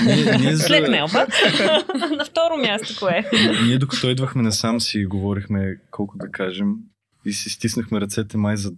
Ние, 0.05 0.37
ние 0.37 0.55
за... 0.55 0.63
След 0.63 0.89
Мелба. 0.89 1.27
На 2.17 2.25
второ 2.25 2.57
място 2.57 2.95
кое 2.99 3.29
Ние 3.65 3.77
докато 3.77 4.09
идвахме 4.09 4.41
насам 4.41 4.81
си 4.81 5.05
говорихме 5.05 5.77
колко 5.91 6.17
да 6.17 6.31
кажем 6.31 6.75
и 7.25 7.33
си 7.33 7.49
стиснахме 7.49 8.01
ръцете 8.01 8.37
май 8.37 8.57
за 8.57 8.71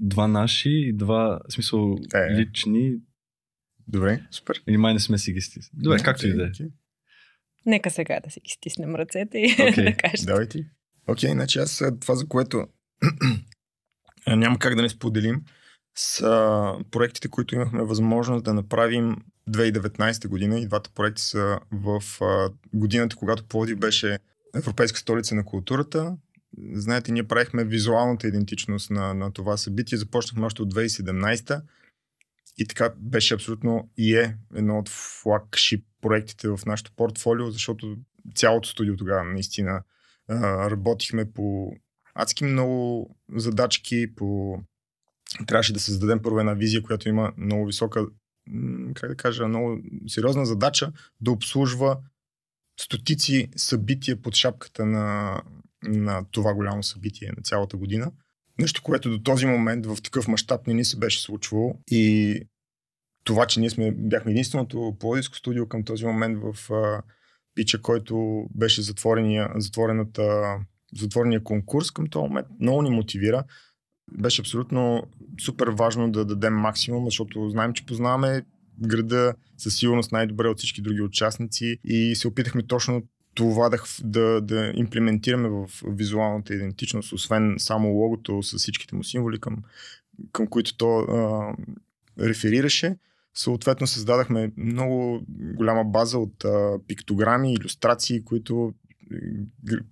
два 0.00 0.28
наши 0.28 0.70
и 0.70 0.92
два, 0.92 1.40
в 1.48 1.52
смисъл, 1.52 1.98
е. 2.14 2.34
лични. 2.34 2.92
Добре, 3.88 4.22
супер. 4.30 4.62
Или 4.68 4.76
май 4.76 4.94
не 4.94 5.00
сме 5.00 5.18
си 5.18 5.32
ги 5.32 5.40
стиснали. 5.40 5.82
Добре, 5.82 5.98
както 5.98 6.26
и 6.26 6.32
да 6.32 6.44
е. 6.44 6.50
Нека 7.66 7.90
сега 7.90 8.20
да 8.24 8.30
си 8.30 8.40
ги 8.40 8.50
стиснем 8.50 8.94
ръцете 8.94 9.38
и 9.38 9.48
okay. 9.48 9.84
да 9.90 9.96
кажем. 9.96 10.26
Давай 10.26 10.48
ти. 10.48 10.66
Окей, 11.06 11.30
okay, 11.30 11.32
значи 11.32 11.58
аз 11.58 11.82
това, 12.00 12.14
за 12.14 12.28
което 12.28 12.66
няма 14.26 14.58
как 14.58 14.74
да 14.74 14.82
не 14.82 14.88
споделим, 14.88 15.42
са 15.94 16.72
проектите, 16.90 17.28
които 17.28 17.54
имахме 17.54 17.82
възможност 17.82 18.44
да 18.44 18.54
направим 18.54 19.16
2019 19.50 20.28
година 20.28 20.58
и 20.58 20.66
двата 20.66 20.90
проекта 20.94 21.22
са 21.22 21.58
в 21.72 22.02
а, 22.20 22.50
годината, 22.74 23.16
когато 23.16 23.44
Пловдив 23.44 23.78
беше 23.78 24.18
Европейска 24.54 24.98
столица 24.98 25.34
на 25.34 25.44
културата. 25.44 26.16
Знаете, 26.72 27.12
ние 27.12 27.28
правихме 27.28 27.64
визуалната 27.64 28.28
идентичност 28.28 28.90
на, 28.90 29.14
на 29.14 29.32
това 29.32 29.56
събитие. 29.56 29.98
Започнахме 29.98 30.46
още 30.46 30.62
от 30.62 30.74
2017 30.74 31.62
и 32.58 32.66
така 32.66 32.92
беше 32.96 33.34
абсолютно 33.34 33.90
и 33.96 34.16
е 34.16 34.36
едно 34.54 34.78
от 34.78 34.88
флагшип 34.88 35.86
проектите 36.00 36.48
в 36.48 36.60
нашото 36.66 36.92
портфолио, 36.96 37.50
защото 37.50 37.96
цялото 38.34 38.68
студио 38.68 38.96
тогава 38.96 39.24
наистина 39.24 39.82
а, 40.28 40.70
работихме 40.70 41.32
по 41.32 41.72
адски 42.14 42.44
много 42.44 43.10
задачки, 43.36 44.14
по... 44.16 44.58
трябваше 45.46 45.72
да 45.72 45.80
създадем 45.80 46.22
първо 46.22 46.40
една 46.40 46.54
визия, 46.54 46.82
която 46.82 47.08
има 47.08 47.32
много 47.36 47.66
висока 47.66 48.06
как 48.94 49.10
да 49.10 49.16
кажа, 49.16 49.48
много 49.48 49.78
сериозна 50.06 50.46
задача 50.46 50.92
да 51.20 51.30
обслужва 51.30 51.98
стотици 52.80 53.48
събития 53.56 54.22
под 54.22 54.34
шапката 54.34 54.86
на, 54.86 55.40
на 55.82 56.24
това 56.30 56.54
голямо 56.54 56.82
събитие 56.82 57.32
на 57.36 57.42
цялата 57.42 57.76
година. 57.76 58.12
Нещо, 58.58 58.82
което 58.82 59.10
до 59.10 59.22
този 59.22 59.46
момент 59.46 59.86
в 59.86 60.02
такъв 60.02 60.28
мащаб 60.28 60.66
не 60.66 60.74
ни 60.74 60.84
се 60.84 60.98
беше 60.98 61.22
случвало. 61.22 61.74
И 61.90 62.40
това, 63.24 63.46
че 63.46 63.60
ние 63.60 63.70
сме, 63.70 63.92
бяхме 63.92 64.32
единственото 64.32 64.96
плодиско 65.00 65.36
студио 65.36 65.68
към 65.68 65.84
този 65.84 66.06
момент 66.06 66.38
в 66.42 66.72
а, 66.72 67.02
пича, 67.54 67.82
който 67.82 68.46
беше 68.54 68.82
затворения, 68.82 69.50
затворената, 69.56 70.56
затворения 70.94 71.42
конкурс 71.42 71.90
към 71.90 72.06
този 72.06 72.22
момент, 72.22 72.46
много 72.60 72.82
ни 72.82 72.90
мотивира. 72.90 73.44
Беше 74.12 74.42
абсолютно 74.42 75.02
супер 75.40 75.68
важно 75.68 76.12
да 76.12 76.24
дадем 76.24 76.54
максимум, 76.54 77.04
защото 77.04 77.50
знаем, 77.50 77.72
че 77.72 77.86
познаваме 77.86 78.42
града 78.80 79.34
със 79.56 79.76
сигурност 79.76 80.12
най-добре 80.12 80.48
от 80.48 80.58
всички 80.58 80.82
други 80.82 81.02
участници 81.02 81.78
и 81.84 82.14
се 82.16 82.28
опитахме 82.28 82.62
точно 82.62 83.02
това 83.34 83.68
да, 83.68 83.78
да, 84.02 84.40
да 84.40 84.72
имплементираме 84.74 85.48
в 85.48 85.66
визуалната 85.86 86.54
идентичност, 86.54 87.12
освен 87.12 87.54
само 87.58 87.88
логото 87.88 88.42
с 88.42 88.58
всичките 88.58 88.94
му 88.94 89.04
символи, 89.04 89.40
към, 89.40 89.56
към 90.32 90.46
които 90.46 90.76
то 90.76 90.98
а, 90.98 91.54
реферираше. 92.20 92.96
Съответно 93.34 93.86
създадахме 93.86 94.52
много 94.56 95.20
голяма 95.28 95.84
база 95.84 96.18
от 96.18 96.44
а, 96.44 96.78
пиктограми, 96.86 97.52
иллюстрации, 97.52 98.24
които 98.24 98.74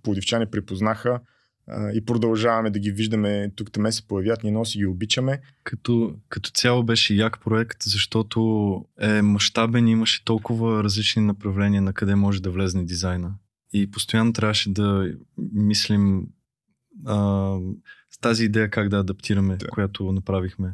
плодивчани 0.03 0.45
припознаха 0.45 1.19
а, 1.67 1.91
и 1.91 2.05
продължаваме 2.05 2.69
да 2.69 2.79
ги 2.79 2.91
виждаме 2.91 3.51
тук 3.55 3.71
там 3.71 3.91
се 3.91 4.07
появят, 4.07 4.43
ние 4.43 4.51
носи 4.51 4.77
ги 4.77 4.85
обичаме. 4.85 5.41
Като, 5.63 6.15
като 6.29 6.49
цяло 6.49 6.83
беше 6.83 7.15
як 7.15 7.43
проект, 7.43 7.83
защото 7.83 8.85
е 8.99 9.21
мащабен 9.21 9.87
и 9.87 9.91
имаше 9.91 10.25
толкова 10.25 10.83
различни 10.83 11.21
направления 11.21 11.81
на 11.81 11.93
къде 11.93 12.15
може 12.15 12.41
да 12.41 12.51
влезне 12.51 12.83
дизайна. 12.83 13.35
И 13.73 13.91
постоянно 13.91 14.33
трябваше 14.33 14.73
да 14.73 15.13
мислим 15.53 16.27
а, 17.05 17.57
с 18.11 18.17
тази 18.21 18.45
идея 18.45 18.69
как 18.69 18.89
да 18.89 18.99
адаптираме, 18.99 19.55
да. 19.55 19.67
която 19.67 20.11
направихме. 20.11 20.73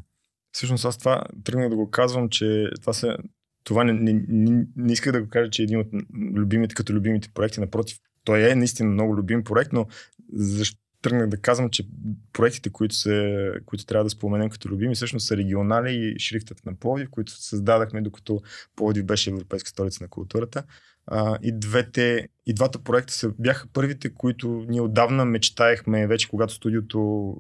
Всъщност 0.51 0.85
аз 0.85 0.97
това 0.97 1.23
тръгнах 1.43 1.69
да 1.69 1.75
го 1.75 1.91
казвам, 1.91 2.29
че 2.29 2.69
това 2.81 2.93
се 2.93 3.17
това 3.63 3.83
не, 3.83 3.93
не, 3.93 4.25
не, 4.27 4.65
не 4.75 4.93
исках 4.93 5.13
да 5.13 5.21
го 5.21 5.29
кажа, 5.29 5.49
че 5.49 5.61
е 5.61 5.63
един 5.63 5.79
от 5.79 5.87
любимите, 6.35 6.75
като 6.75 6.93
любимите 6.93 7.29
проекти. 7.33 7.59
Напротив, 7.59 7.99
той 8.23 8.51
е 8.51 8.55
наистина 8.55 8.89
много 8.89 9.17
любим 9.17 9.43
проект, 9.43 9.73
но 9.73 9.87
защо 10.33 10.79
тръгнах 11.01 11.27
да 11.27 11.37
казвам, 11.37 11.69
че 11.69 11.87
проектите, 12.33 12.69
които, 12.69 12.95
се, 12.95 13.51
които 13.65 13.85
трябва 13.85 14.03
да 14.03 14.09
споменем 14.09 14.49
като 14.49 14.69
любими, 14.69 14.95
всъщност 14.95 15.27
са 15.27 15.37
регионали 15.37 15.95
и 15.95 16.19
шрифтът 16.19 16.65
на 16.65 16.75
Пловдив, 16.75 17.09
които 17.09 17.31
създадахме, 17.31 18.01
докато 18.01 18.41
Пловдив 18.75 19.05
беше 19.05 19.29
Европейска 19.29 19.69
столица 19.69 20.03
на 20.03 20.07
културата. 20.07 20.63
А, 21.07 21.37
и, 21.43 21.59
двете, 21.59 22.27
и 22.45 22.53
двата 22.53 22.79
проекта 22.79 23.13
са, 23.13 23.31
бяха 23.39 23.67
първите, 23.73 24.13
които 24.13 24.65
ние 24.69 24.81
отдавна 24.81 25.25
мечтаехме, 25.25 26.07
вече 26.07 26.29
когато 26.29 26.53
студиото 26.53 27.35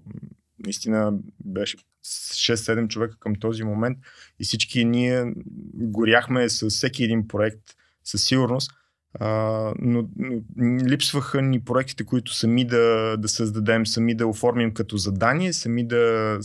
наистина 0.65 1.13
беше 1.45 1.77
6-7 2.05 2.87
човека 2.87 3.15
към 3.19 3.35
този 3.35 3.63
момент 3.63 3.97
и 4.39 4.43
всички 4.43 4.85
ние 4.85 5.33
горяхме 5.73 6.49
с 6.49 6.69
всеки 6.69 7.03
един 7.03 7.27
проект 7.27 7.61
със 8.03 8.23
сигурност, 8.23 8.71
но, 9.19 10.09
но 10.15 10.41
липсваха 10.87 11.41
ни 11.41 11.63
проектите, 11.63 12.03
които 12.03 12.33
сами 12.33 12.65
да, 12.65 13.15
да 13.17 13.29
създадем, 13.29 13.85
сами 13.85 14.15
да 14.15 14.27
оформим 14.27 14.73
като 14.73 14.97
задание, 14.97 15.53
сами 15.53 15.87
да, 15.87 16.37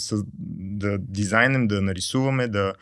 да 0.49 0.99
дизайнем, 0.99 1.69
да 1.69 1.83
нарисуваме, 1.83 2.49
да, 2.49 2.75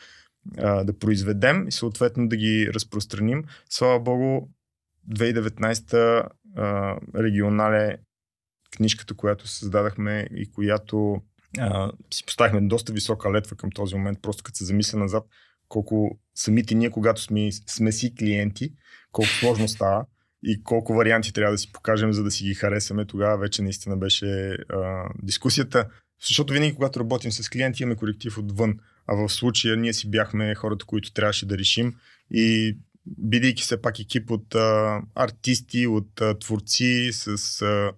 а, 0.59 0.85
да 0.85 0.99
произведем 0.99 1.68
и 1.68 1.73
съответно 1.73 2.29
да 2.29 2.37
ги 2.37 2.71
разпространим. 2.75 3.45
Слава 3.71 4.01
Богу, 4.01 4.49
2019 5.11 6.29
а, 6.57 6.97
регионале 7.16 7.97
книжката, 8.77 9.14
която 9.14 9.49
създадахме 9.49 10.29
и 10.31 10.51
която 10.53 11.23
а, 11.59 11.92
си 12.14 12.25
поставихме 12.27 12.61
доста 12.61 12.92
висока 12.92 13.33
летва 13.33 13.57
към 13.57 13.71
този 13.71 13.95
момент, 13.95 14.18
просто 14.23 14.42
като 14.42 14.57
се 14.57 14.64
замисля 14.64 14.99
назад, 14.99 15.25
колко 15.73 16.19
самите 16.35 16.75
ние, 16.75 16.91
когато 16.91 17.23
сме, 17.23 17.53
сме 17.53 17.93
си 17.93 18.15
клиенти, 18.15 18.73
колко 19.13 19.31
сложно 19.31 19.69
става 19.69 20.07
и 20.43 20.63
колко 20.63 20.95
варианти 20.95 21.33
трябва 21.33 21.53
да 21.53 21.59
си 21.59 21.73
покажем, 21.73 22.13
за 22.13 22.23
да 22.23 22.31
си 22.31 22.45
ги 22.45 22.55
харесаме, 22.55 23.07
тогава 23.07 23.39
вече 23.39 23.63
наистина 23.63 23.97
беше 23.97 24.27
а, 24.69 25.09
дискусията. 25.23 25.89
Защото 26.27 26.53
винаги, 26.53 26.75
когато 26.75 27.01
работим 27.01 27.33
с 27.33 27.49
клиенти, 27.49 27.83
имаме 27.83 27.97
колектив 27.97 28.39
отвън. 28.39 28.75
А 29.07 29.15
в 29.15 29.29
случая 29.29 29.77
ние 29.77 29.93
си 29.93 30.11
бяхме 30.11 30.55
хората, 30.55 30.87
които 30.87 31.13
трябваше 31.13 31.47
да 31.47 31.59
решим 31.59 31.95
и 32.31 32.77
бидейки 33.07 33.63
все 33.63 33.83
пак 33.83 33.99
екип 34.01 34.31
от 34.31 34.55
а, 34.55 35.01
артисти, 35.15 35.87
от 35.87 36.21
а, 36.21 36.39
творци, 36.39 37.11
с 37.13 37.63
а, 37.63 37.93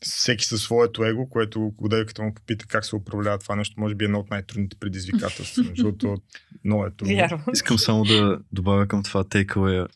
всеки 0.00 0.44
със 0.44 0.62
своето 0.62 1.04
его, 1.04 1.28
което 1.28 1.72
когато 1.76 2.06
като 2.06 2.22
му 2.22 2.34
попита 2.34 2.66
как 2.66 2.84
се 2.84 2.96
управлява 2.96 3.38
това 3.38 3.56
нещо, 3.56 3.80
може 3.80 3.94
би 3.94 4.04
е 4.04 4.06
едно 4.06 4.18
от 4.18 4.30
най-трудните 4.30 4.76
предизвикателства, 4.80 5.64
защото 5.76 6.16
много 6.64 6.86
е 6.86 6.90
трудно. 6.90 7.44
Искам 7.52 7.78
само 7.78 8.04
да 8.04 8.38
добавя 8.52 8.86
към 8.86 9.02
това 9.02 9.24
тейкавея 9.24 9.86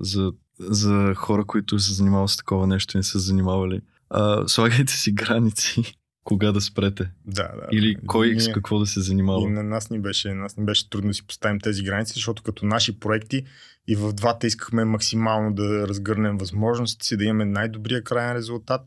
за, 0.00 0.32
за 0.60 1.14
хора, 1.16 1.44
които 1.44 1.78
се 1.78 1.94
занимават 1.94 2.30
с 2.30 2.36
такова 2.36 2.66
нещо 2.66 2.96
и 2.96 2.98
не 2.98 3.02
са 3.02 3.18
занимавали. 3.18 3.80
А, 4.10 4.48
слагайте 4.48 4.92
си 4.92 5.12
граници 5.12 5.82
кога 6.24 6.52
да 6.52 6.60
спрете. 6.60 7.10
Да, 7.26 7.42
да. 7.42 7.66
Или 7.72 7.96
кой 8.06 8.30
ние, 8.30 8.40
с 8.40 8.52
какво 8.52 8.78
да 8.78 8.86
се 8.86 9.00
занимава. 9.00 9.42
И 9.42 9.50
на 9.50 9.62
нас 9.62 9.90
ни, 9.90 10.00
беше, 10.00 10.34
нас 10.34 10.56
ни 10.56 10.64
беше 10.64 10.90
трудно 10.90 11.08
да 11.10 11.14
си 11.14 11.26
поставим 11.26 11.60
тези 11.60 11.82
граници, 11.82 12.12
защото 12.14 12.42
като 12.42 12.66
наши 12.66 13.00
проекти 13.00 13.44
и 13.88 13.96
в 13.96 14.12
двата 14.12 14.46
искахме 14.46 14.84
максимално 14.84 15.54
да 15.54 15.88
разгърнем 15.88 16.38
възможностите 16.38 17.06
си, 17.06 17.16
да 17.16 17.24
имаме 17.24 17.44
най-добрия 17.44 18.02
крайен 18.02 18.36
резултат. 18.36 18.80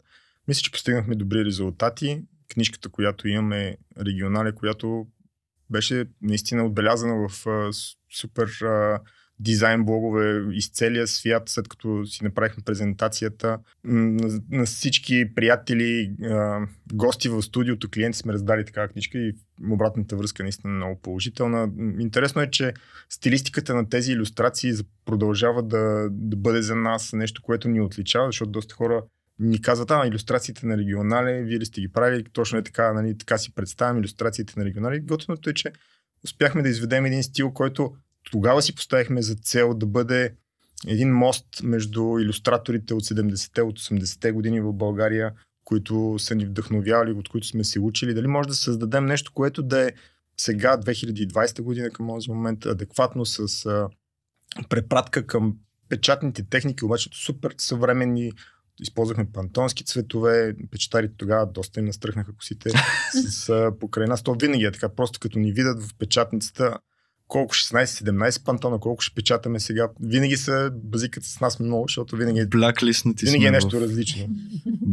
Мисля, 0.49 0.61
че 0.61 0.71
постигнахме 0.71 1.15
добри 1.15 1.45
резултати. 1.45 2.21
Книжката, 2.53 2.89
която 2.89 3.27
имаме, 3.27 3.77
регионале, 3.99 4.51
която 4.51 5.07
беше 5.69 6.05
наистина 6.21 6.65
отбелязана 6.65 7.27
в 7.29 7.47
а, 7.47 7.69
супер 8.19 8.61
а, 8.61 8.99
дизайн 9.39 9.85
блогове 9.85 10.45
из 10.51 10.69
целия 10.69 11.07
свят, 11.07 11.43
след 11.49 11.67
като 11.67 12.05
си 12.05 12.23
направихме 12.23 12.63
презентацията. 12.65 13.59
На, 13.83 14.41
на 14.51 14.65
всички 14.65 15.35
приятели, 15.35 16.15
а, 16.23 16.59
гости 16.93 17.29
в 17.29 17.41
студиото, 17.41 17.89
клиенти 17.89 18.17
сме 18.17 18.33
раздали 18.33 18.65
такава 18.65 18.87
книжка 18.87 19.17
и 19.17 19.33
обратната 19.71 20.15
връзка 20.15 20.43
е 20.43 20.45
наистина 20.45 20.73
много 20.73 21.01
положителна. 21.01 21.71
Интересно 21.99 22.41
е, 22.41 22.51
че 22.51 22.73
стилистиката 23.09 23.75
на 23.75 23.89
тези 23.89 24.11
иллюстрации 24.11 24.73
продължава 25.05 25.63
да, 25.63 26.07
да 26.11 26.35
бъде 26.37 26.61
за 26.61 26.75
нас 26.75 27.13
нещо, 27.13 27.41
което 27.41 27.69
ни 27.69 27.81
отличава, 27.81 28.27
защото 28.27 28.51
доста 28.51 28.75
хора 28.75 29.03
ни 29.39 29.61
казват, 29.61 29.91
а, 29.91 30.07
иллюстрациите 30.07 30.65
на 30.65 30.77
регионале, 30.77 31.43
вие 31.43 31.59
ли 31.59 31.65
сте 31.65 31.81
ги 31.81 31.91
правили, 31.91 32.23
точно 32.33 32.57
е 32.59 32.63
така, 32.63 32.93
нали, 32.93 33.17
така 33.17 33.37
си 33.37 33.55
представям 33.55 33.97
иллюстрациите 33.97 34.53
на 34.57 34.65
регионале. 34.65 34.99
Готиното 34.99 35.49
е, 35.49 35.53
че 35.53 35.73
успяхме 36.23 36.61
да 36.61 36.69
изведем 36.69 37.05
един 37.05 37.23
стил, 37.23 37.51
който 37.51 37.95
тогава 38.31 38.61
си 38.61 38.75
поставихме 38.75 39.21
за 39.21 39.35
цел 39.35 39.73
да 39.73 39.85
бъде 39.85 40.33
един 40.87 41.13
мост 41.13 41.45
между 41.63 42.19
иллюстраторите 42.19 42.93
от 42.93 43.03
70-те, 43.03 43.61
от 43.61 43.79
80-те 43.79 44.31
години 44.31 44.61
в 44.61 44.73
България, 44.73 45.33
които 45.63 46.15
са 46.19 46.35
ни 46.35 46.45
вдъхновявали, 46.45 47.11
от 47.11 47.29
които 47.29 47.47
сме 47.47 47.63
се 47.63 47.79
учили. 47.79 48.13
Дали 48.13 48.27
може 48.27 48.49
да 48.49 48.55
създадем 48.55 49.05
нещо, 49.05 49.31
което 49.33 49.63
да 49.63 49.87
е 49.87 49.91
сега, 50.37 50.77
2020 50.77 51.61
година 51.61 51.89
към 51.89 52.07
този 52.07 52.31
момент, 52.31 52.65
адекватно 52.65 53.25
с 53.25 53.65
а, 53.65 53.89
препратка 54.69 55.27
към 55.27 55.55
печатните 55.89 56.43
техники, 56.49 56.85
обаче 56.85 57.09
супер 57.13 57.55
съвременни 57.57 58.31
използвахме 58.79 59.31
пантонски 59.33 59.85
цветове, 59.85 60.55
печатарите 60.71 61.13
тогава 61.17 61.45
доста 61.45 61.79
им 61.79 61.85
настръхнаха 61.85 62.35
косите 62.35 62.69
с 63.11 63.49
а, 63.49 63.71
покрай 63.79 64.07
нас. 64.07 64.23
То 64.23 64.35
винаги 64.41 64.65
е 64.65 64.71
така, 64.71 64.89
просто 64.89 65.19
като 65.19 65.39
ни 65.39 65.51
видят 65.51 65.83
в 65.83 65.95
печатницата, 65.97 66.77
колко 67.29 67.53
16-17 67.55 68.45
пантона, 68.45 68.79
колко 68.79 69.01
ще 69.01 69.15
печатаме 69.15 69.59
сега. 69.59 69.89
Винаги 69.99 70.37
са 70.37 70.71
базикат 70.73 71.23
с 71.23 71.39
нас 71.39 71.59
много, 71.59 71.85
защото 71.87 72.15
винаги, 72.15 72.39
е- 72.39 72.45
винаги 73.25 73.45
е 73.45 73.51
нещо 73.51 73.79
в... 73.79 73.81
различно. 73.81 74.27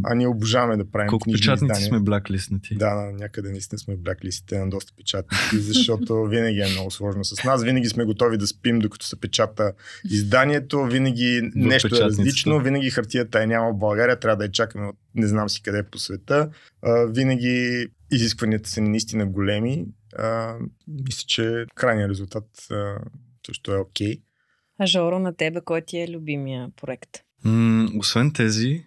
А 0.03 0.15
ние 0.15 0.27
обожаваме 0.27 0.77
да 0.77 0.91
правим 0.91 1.09
Колко 1.09 1.31
печатници 1.31 1.65
издания. 1.65 1.87
сме 1.87 1.99
бляклиснати? 1.99 2.75
Да, 2.75 3.11
някъде 3.19 3.49
наистина 3.49 3.79
сме 3.79 3.95
бляклистите 3.95 4.59
на 4.59 4.69
доста 4.69 4.93
печатници, 4.97 5.59
защото 5.59 6.23
винаги 6.23 6.59
е 6.59 6.67
много 6.71 6.91
сложно 6.91 7.25
с 7.25 7.43
нас. 7.43 7.63
Винаги 7.63 7.87
сме 7.89 8.05
готови 8.05 8.37
да 8.37 8.47
спим, 8.47 8.79
докато 8.79 9.05
се 9.05 9.19
печата 9.19 9.71
изданието. 10.11 10.85
Винаги 10.85 11.41
в 11.41 11.55
нещо 11.55 11.95
е 11.95 11.99
различно. 11.99 12.59
Винаги 12.59 12.89
хартията 12.89 13.43
е 13.43 13.47
няма 13.47 13.73
в 13.73 13.77
България, 13.77 14.19
трябва 14.19 14.37
да 14.37 14.43
я 14.43 14.51
чакаме 14.51 14.87
от 14.87 14.95
не 15.15 15.27
знам 15.27 15.49
си 15.49 15.61
къде 15.61 15.83
по 15.83 15.97
света. 15.97 16.49
винаги 17.07 17.87
изискванията 18.11 18.69
са 18.69 18.81
наистина 18.81 19.25
големи 19.25 19.85
а, 20.17 20.55
мисля, 20.87 21.23
че 21.27 21.65
крайният 21.75 22.09
резултат 22.09 22.67
а, 22.71 22.99
също 23.45 23.71
е 23.71 23.77
окей. 23.77 24.15
Okay. 24.15 24.21
А 24.79 24.85
Жоро, 24.85 25.19
на 25.19 25.35
тебе, 25.35 25.61
кой 25.61 25.81
ти 25.81 25.97
е 25.97 26.07
любимия 26.07 26.69
проект? 26.81 27.09
М- 27.43 27.89
освен 27.99 28.33
тези, 28.33 28.85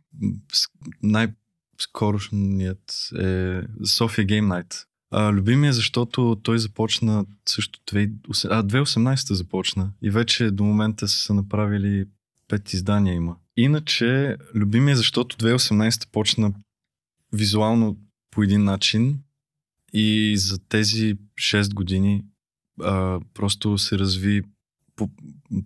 най-скорошният 1.02 3.10
е 3.18 3.62
София 3.84 4.26
Game 4.26 4.46
Night. 4.46 4.84
А, 5.10 5.32
любимия, 5.32 5.72
защото 5.72 6.40
той 6.42 6.58
започна 6.58 7.26
също 7.48 7.80
2018, 7.80 8.48
а, 8.50 8.62
2018 8.62 9.34
започна 9.34 9.92
и 10.02 10.10
вече 10.10 10.50
до 10.50 10.64
момента 10.64 11.08
са 11.08 11.34
направили 11.34 12.04
пет 12.48 12.72
издания 12.72 13.14
има. 13.14 13.36
Иначе, 13.56 14.36
любимия, 14.54 14.96
защото 14.96 15.36
2018 15.36 16.12
почна 16.12 16.52
визуално 17.32 17.96
по 18.30 18.42
един 18.42 18.64
начин 18.64 19.18
и 19.92 20.36
за 20.36 20.58
тези 20.68 21.18
6 21.38 21.74
години 21.74 22.24
а, 22.82 23.20
просто 23.34 23.78
се 23.78 23.98
разви 23.98 24.42
по, 24.96 25.10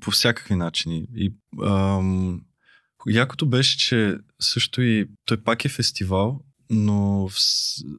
по 0.00 0.10
всякакви 0.10 0.54
начини. 0.54 1.06
И 1.16 1.34
ам, 1.64 2.40
якото 3.08 3.46
беше, 3.46 3.78
че 3.78 4.16
също 4.40 4.82
и 4.82 5.08
той 5.24 5.36
пак 5.36 5.64
е 5.64 5.68
фестивал, 5.68 6.40
но 6.70 7.28
в, 7.28 7.34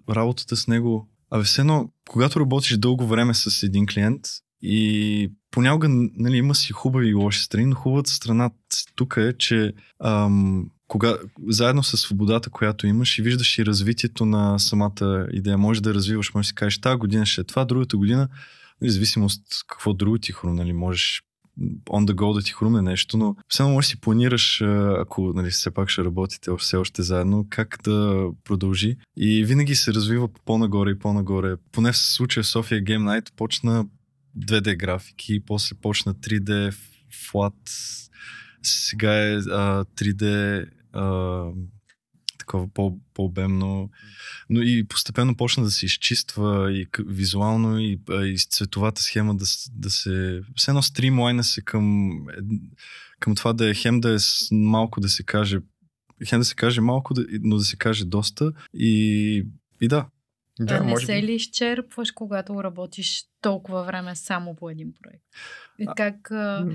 работата 0.10 0.56
с 0.56 0.68
него 0.68 1.10
Абе, 1.32 1.44
все 1.44 1.62
едно, 1.62 1.90
когато 2.10 2.40
работиш 2.40 2.78
дълго 2.78 3.08
време 3.08 3.34
с 3.34 3.64
един 3.64 3.86
клиент 3.86 4.22
и 4.62 5.32
понякога 5.52 5.88
нали, 5.90 6.38
има 6.38 6.56
си 6.56 6.74
хубави 6.74 7.10
и 7.10 7.14
лоши 7.14 7.44
страни, 7.44 7.66
но 7.66 7.76
хубавата 7.76 8.12
страна 8.12 8.50
тук 8.96 9.16
е, 9.18 9.34
че 9.38 9.74
ам, 10.04 10.70
кога, 10.88 11.17
заедно 11.48 11.84
с 11.84 11.98
свободата, 11.98 12.50
която 12.50 12.88
имаш 12.88 13.19
и 13.19 13.21
виждаш 13.21 13.60
и 13.60 13.65
развитието 13.65 14.26
на 14.26 14.60
самата 14.60 15.28
идея, 15.32 15.58
може 15.58 15.82
да 15.82 15.93
развиваш, 15.93 16.34
може 16.34 16.45
да 16.45 16.48
си 16.48 16.56
кажеш, 16.56 16.82
тази 16.82 16.98
година 16.98 17.26
ще 17.26 17.41
е 17.41 17.43
това, 17.43 17.65
другата 17.65 17.98
година, 17.98 18.28
независимо 18.82 19.26
от 19.26 19.32
какво 19.67 19.93
друго 19.93 20.17
ти 20.17 20.32
хрумна, 20.32 20.63
нали, 20.63 20.74
можеш 20.74 21.21
on 21.89 22.06
the 22.06 22.13
go 22.13 22.34
да 22.34 22.41
ти 22.41 22.52
хрумне 22.52 22.82
нещо, 22.82 23.17
но 23.17 23.36
само 23.50 23.74
можеш 23.74 23.89
си 23.89 24.00
планираш, 24.02 24.62
ако 25.00 25.34
нали, 25.36 25.50
все 25.50 25.71
пак 25.71 25.89
ще 25.89 26.04
работите 26.04 26.52
все 26.58 26.78
още 26.78 27.02
заедно, 27.02 27.48
как 27.50 27.78
да 27.84 28.28
продължи. 28.43 28.98
И 29.17 29.45
винаги 29.45 29.76
се 29.76 29.93
развива 29.93 30.30
по-нагоре 30.45 30.89
и 30.89 31.00
по-нагоре. 31.00 31.56
Поне 31.71 31.91
в 31.91 31.98
случая 31.98 32.43
София 32.43 32.84
Game 32.84 33.04
Night 33.04 33.34
почна 33.36 33.86
2D 34.39 34.78
графики, 34.78 35.39
после 35.45 35.76
почна 35.82 36.13
3D 36.13 36.74
флат, 37.30 37.54
сега 38.63 39.13
е 39.13 39.36
а, 39.36 39.86
3D 39.86 40.65
а, 40.96 41.46
такова 42.38 42.68
по, 42.74 42.98
по-обемно. 43.14 43.90
Но 44.50 44.62
и 44.62 44.88
постепенно 44.88 45.38
почна 45.38 45.64
да 45.64 45.72
се 45.72 45.86
изчиства 45.86 46.74
и 46.74 46.88
визуално, 47.00 47.80
и, 47.80 48.00
и 48.24 48.38
с 48.38 48.48
цветовата 48.48 49.02
схема 49.02 49.36
да, 49.36 49.46
да 49.72 49.90
се... 49.90 50.42
Все 50.56 50.72
едно 50.72 50.82
стримлайна 50.82 51.44
се 51.44 51.62
към, 51.62 52.12
към 53.20 53.36
това 53.36 53.54
да 53.54 53.70
е 53.70 53.74
хем 53.74 54.02
да 54.02 54.14
е 54.14 54.18
малко 54.52 55.02
да 55.02 55.10
се 55.10 55.24
каже 55.24 55.60
хем 56.28 56.40
да 56.40 56.46
се 56.46 56.56
каже 56.56 56.82
малко, 56.82 57.14
но 57.42 57.58
да 57.58 57.64
се 57.64 57.78
каже 57.78 58.06
доста 58.06 58.52
и, 58.74 59.46
и 59.82 59.88
да. 59.88 60.08
Да, 60.60 60.80
не 60.80 60.90
може 60.90 61.06
се 61.06 61.24
ли 61.24 61.34
изчерпваш, 61.34 62.12
когато 62.12 62.64
работиш 62.64 63.24
толкова 63.42 63.84
време 63.84 64.16
само 64.16 64.56
по 64.56 64.70
един 64.70 64.94
проект? 65.02 65.24
И 65.80 65.88
как... 65.96 66.32
А... 66.32 66.68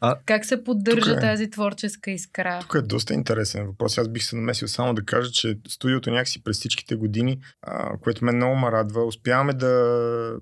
А, 0.00 0.18
как 0.26 0.44
се 0.44 0.64
поддържа 0.64 1.12
е, 1.12 1.20
тази 1.20 1.50
творческа 1.50 2.10
искра? 2.10 2.60
Тук 2.60 2.74
е 2.74 2.82
доста 2.82 3.14
интересен 3.14 3.66
въпрос. 3.66 3.98
Аз 3.98 4.08
бих 4.08 4.22
се 4.22 4.36
намесил 4.36 4.68
само 4.68 4.94
да 4.94 5.04
кажа, 5.04 5.30
че 5.30 5.58
студиото 5.68 6.10
някакси 6.10 6.42
през 6.42 6.56
всичките 6.56 6.96
години, 6.96 7.40
а, 7.62 7.98
което 7.98 8.24
мен 8.24 8.36
много 8.36 8.56
ме 8.56 8.72
радва, 8.72 9.04
успяваме 9.04 9.52
да, 9.52 10.38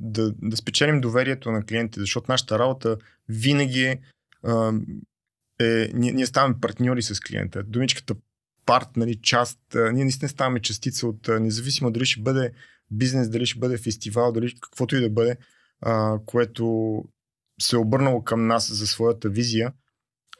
да, 0.00 0.32
да 0.42 0.56
спечелим 0.56 1.00
доверието 1.00 1.52
на 1.52 1.64
клиентите, 1.64 2.00
защото 2.00 2.32
нашата 2.32 2.58
работа 2.58 2.96
винаги 3.28 3.84
е, 3.84 3.98
е 5.60 5.90
ние, 5.94 6.12
ние 6.12 6.26
ставаме 6.26 6.54
партньори 6.60 7.02
с 7.02 7.20
клиента. 7.20 7.62
Думичката 7.62 8.14
парт, 8.66 8.88
нали, 8.96 9.20
част, 9.22 9.60
ние 9.74 10.04
наистина 10.04 10.28
ставаме 10.28 10.60
частица 10.60 11.06
от, 11.06 11.28
независимо 11.28 11.90
дали 11.90 12.06
ще 12.06 12.22
бъде 12.22 12.52
бизнес, 12.90 13.30
дали 13.30 13.46
ще 13.46 13.58
бъде 13.58 13.78
фестивал, 13.78 14.32
дали 14.32 14.54
каквото 14.60 14.96
и 14.96 15.00
да 15.00 15.10
бъде, 15.10 15.36
а, 15.80 16.18
което 16.26 16.94
се 17.60 17.76
е 17.76 17.78
обърнало 17.78 18.22
към 18.22 18.46
нас 18.46 18.72
за 18.72 18.86
своята 18.86 19.28
визия, 19.28 19.72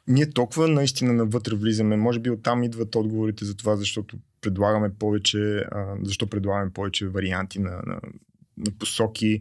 ние 0.06 0.30
толкова 0.30 0.68
наистина 0.68 1.12
навътре 1.12 1.54
влизаме. 1.54 1.96
Може 1.96 2.20
би 2.20 2.30
оттам 2.30 2.62
идват 2.62 2.94
отговорите 2.94 3.44
за 3.44 3.56
това, 3.56 3.76
защото 3.76 4.16
предлагаме 4.40 4.94
повече, 4.94 5.38
а, 5.56 5.96
защо 6.02 6.26
предлагаме 6.26 6.72
повече 6.72 7.08
варианти 7.08 7.58
на, 7.58 7.70
на, 7.70 8.00
на 8.56 8.72
посоки. 8.78 9.40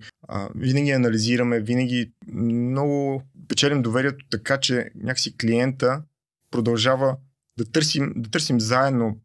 Винаги 0.56 0.92
анализираме, 0.92 1.60
винаги 1.60 2.12
много 2.34 3.24
печелим 3.48 3.82
доверието 3.82 4.26
така, 4.30 4.60
че 4.60 4.90
някакси 4.96 5.38
клиента 5.38 6.04
продължава 6.52 7.18
да 7.58 7.72
търсим, 7.72 8.14
да 8.16 8.30
търсим 8.30 8.60
заедно 8.60 9.20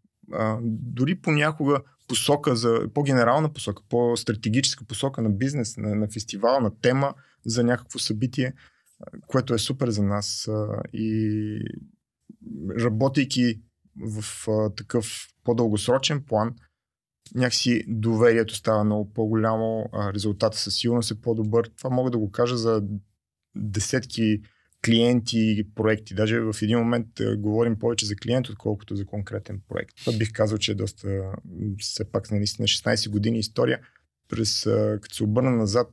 дори 0.63 1.15
понякога 1.15 1.81
посока 2.09 2.57
за 2.57 2.81
по-генерална 2.95 3.53
посока, 3.53 3.83
по-стратегическа 3.89 4.85
посока 4.85 5.23
на 5.23 5.31
бизнес, 5.31 5.77
на, 5.77 5.95
на 5.95 6.09
фестивал, 6.09 6.61
на 6.61 6.81
тема, 6.81 7.15
за 7.47 7.65
някакво 7.65 7.99
събитие, 7.99 8.53
което 9.27 9.55
е 9.55 9.59
супер 9.59 9.91
за 9.91 10.03
нас. 10.03 10.49
И 10.93 11.61
работейки 12.81 13.61
в 13.97 14.25
такъв 14.77 15.29
по-дългосрочен 15.45 16.25
план, 16.25 16.55
някакси 17.35 17.85
доверието 17.89 18.55
става 18.55 18.85
много 18.85 19.13
по-голямо, 19.13 19.91
резултата 20.15 20.59
със 20.59 20.75
сигурност 20.75 21.11
е 21.11 21.21
по-добър. 21.21 21.71
Това 21.77 21.91
мога 21.91 22.11
да 22.11 22.19
го 22.19 22.31
кажа 22.31 22.57
за 22.57 22.83
десетки 23.57 24.41
клиенти 24.85 25.39
и 25.59 25.75
проекти. 25.75 26.15
Даже 26.15 26.41
в 26.41 26.55
един 26.63 26.79
момент 26.79 27.07
говорим 27.37 27.79
повече 27.79 28.07
за 28.07 28.17
клиент, 28.17 28.49
отколкото 28.49 28.97
за 28.97 29.07
конкретен 29.07 29.61
проект. 29.69 29.97
Това 29.97 30.19
бих 30.19 30.33
казал, 30.33 30.59
че 30.59 30.73
е 30.73 30.75
доста, 30.75 31.33
все 31.79 32.11
пак 32.11 32.31
наистина 32.31 32.69
16 32.69 33.11
години 33.11 33.39
история. 33.39 33.81
През, 34.29 34.63
като 35.01 35.15
се 35.15 35.25
обърна 35.25 35.51
назад, 35.51 35.91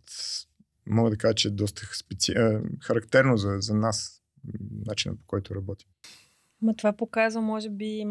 мога 0.87 1.09
да 1.09 1.17
кажа, 1.17 1.35
че 1.35 1.47
е 1.47 1.51
доста 1.51 1.81
специ... 1.93 2.33
характерно 2.81 3.37
за, 3.37 3.57
за 3.59 3.73
нас 3.73 4.21
начинът 4.85 5.19
по 5.19 5.25
който 5.27 5.55
работим. 5.55 5.87
Ма 6.61 6.75
това 6.75 6.93
показва, 6.93 7.41
може 7.41 7.69
би, 7.69 8.05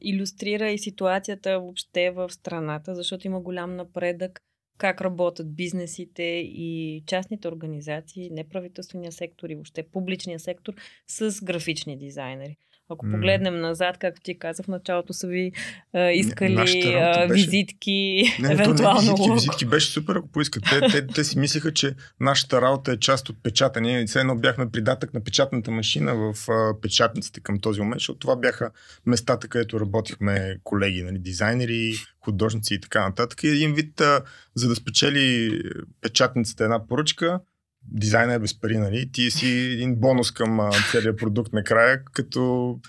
иллюстрира 0.00 0.70
и 0.70 0.78
ситуацията 0.78 1.60
въобще 1.60 2.10
в 2.10 2.30
страната, 2.30 2.94
защото 2.94 3.26
има 3.26 3.40
голям 3.40 3.76
напредък 3.76 4.40
как 4.78 5.00
работят 5.00 5.56
бизнесите 5.56 6.22
и 6.44 7.02
частните 7.06 7.48
организации, 7.48 8.30
неправителствения 8.30 9.12
сектор 9.12 9.48
и 9.48 9.54
въобще 9.54 9.82
публичния 9.82 10.40
сектор 10.40 10.74
с 11.08 11.44
графични 11.44 11.98
дизайнери. 11.98 12.56
Ако 12.90 13.06
mm. 13.06 13.12
погледнем 13.12 13.60
назад, 13.60 13.98
както 13.98 14.20
ти 14.20 14.38
казах, 14.38 14.66
в 14.66 14.68
началото 14.68 15.12
са 15.12 15.26
ви 15.26 15.52
а, 15.92 16.10
искали 16.10 16.94
а, 16.94 17.26
визитки, 17.30 18.22
не, 18.40 18.52
евентуално. 18.52 19.00
Не, 19.00 19.10
визитки, 19.10 19.32
визитки 19.32 19.66
беше 19.66 19.92
супер, 19.92 20.16
ако 20.16 20.28
поискат. 20.28 20.62
Те, 20.70 20.80
те, 20.80 21.06
те 21.06 21.24
си 21.24 21.38
мислеха, 21.38 21.72
че 21.72 21.94
нашата 22.20 22.62
работа 22.62 22.92
е 22.92 22.96
част 22.96 23.28
от 23.28 23.42
печата. 23.42 23.80
Ние 23.80 24.06
все 24.06 24.20
едно 24.20 24.36
бяхме 24.36 24.70
придатък 24.70 25.14
на 25.14 25.24
печатната 25.24 25.70
машина 25.70 26.14
в 26.14 26.50
а, 26.50 26.80
печатниците 26.80 27.40
към 27.40 27.60
този 27.60 27.80
момент, 27.80 28.00
защото 28.00 28.18
това 28.18 28.36
бяха 28.36 28.70
местата, 29.06 29.48
където 29.48 29.80
работихме 29.80 30.56
колеги, 30.64 31.02
нали, 31.02 31.18
дизайнери, 31.18 31.92
художници 32.24 32.74
и 32.74 32.80
така 32.80 33.08
нататък. 33.08 33.44
И 33.44 33.48
един 33.48 33.74
вид, 33.74 34.00
а, 34.00 34.22
за 34.54 34.68
да 34.68 34.74
спечели 34.74 35.52
печатницата 36.00 36.64
една 36.64 36.86
поръчка, 36.86 37.40
дизайна 37.82 38.34
е 38.34 38.38
без 38.38 38.60
пари, 38.60 38.78
нали? 38.78 39.12
Ти 39.12 39.30
си 39.30 39.48
един 39.48 39.96
бонус 39.96 40.30
към 40.30 40.60
а, 40.60 40.70
целият 40.90 41.18
продукт 41.18 41.52
накрая, 41.52 42.04
като 42.04 42.80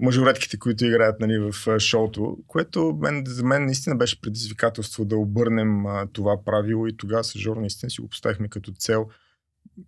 мажоретките, 0.00 0.58
които 0.58 0.84
играят 0.84 1.20
нали, 1.20 1.38
в 1.38 1.78
шоуто, 1.80 2.38
което 2.46 2.98
мен, 3.02 3.24
за 3.26 3.44
мен 3.44 3.64
наистина 3.64 3.96
беше 3.96 4.20
предизвикателство 4.20 5.04
да 5.04 5.16
обърнем 5.16 5.86
а, 5.86 6.06
това 6.12 6.44
правило 6.44 6.86
и 6.86 6.96
тогава 6.96 7.24
с 7.24 7.38
Жоро 7.38 7.60
наистина 7.60 7.90
си 7.90 8.00
го 8.00 8.08
поставихме 8.08 8.48
като 8.48 8.72
цел. 8.72 9.06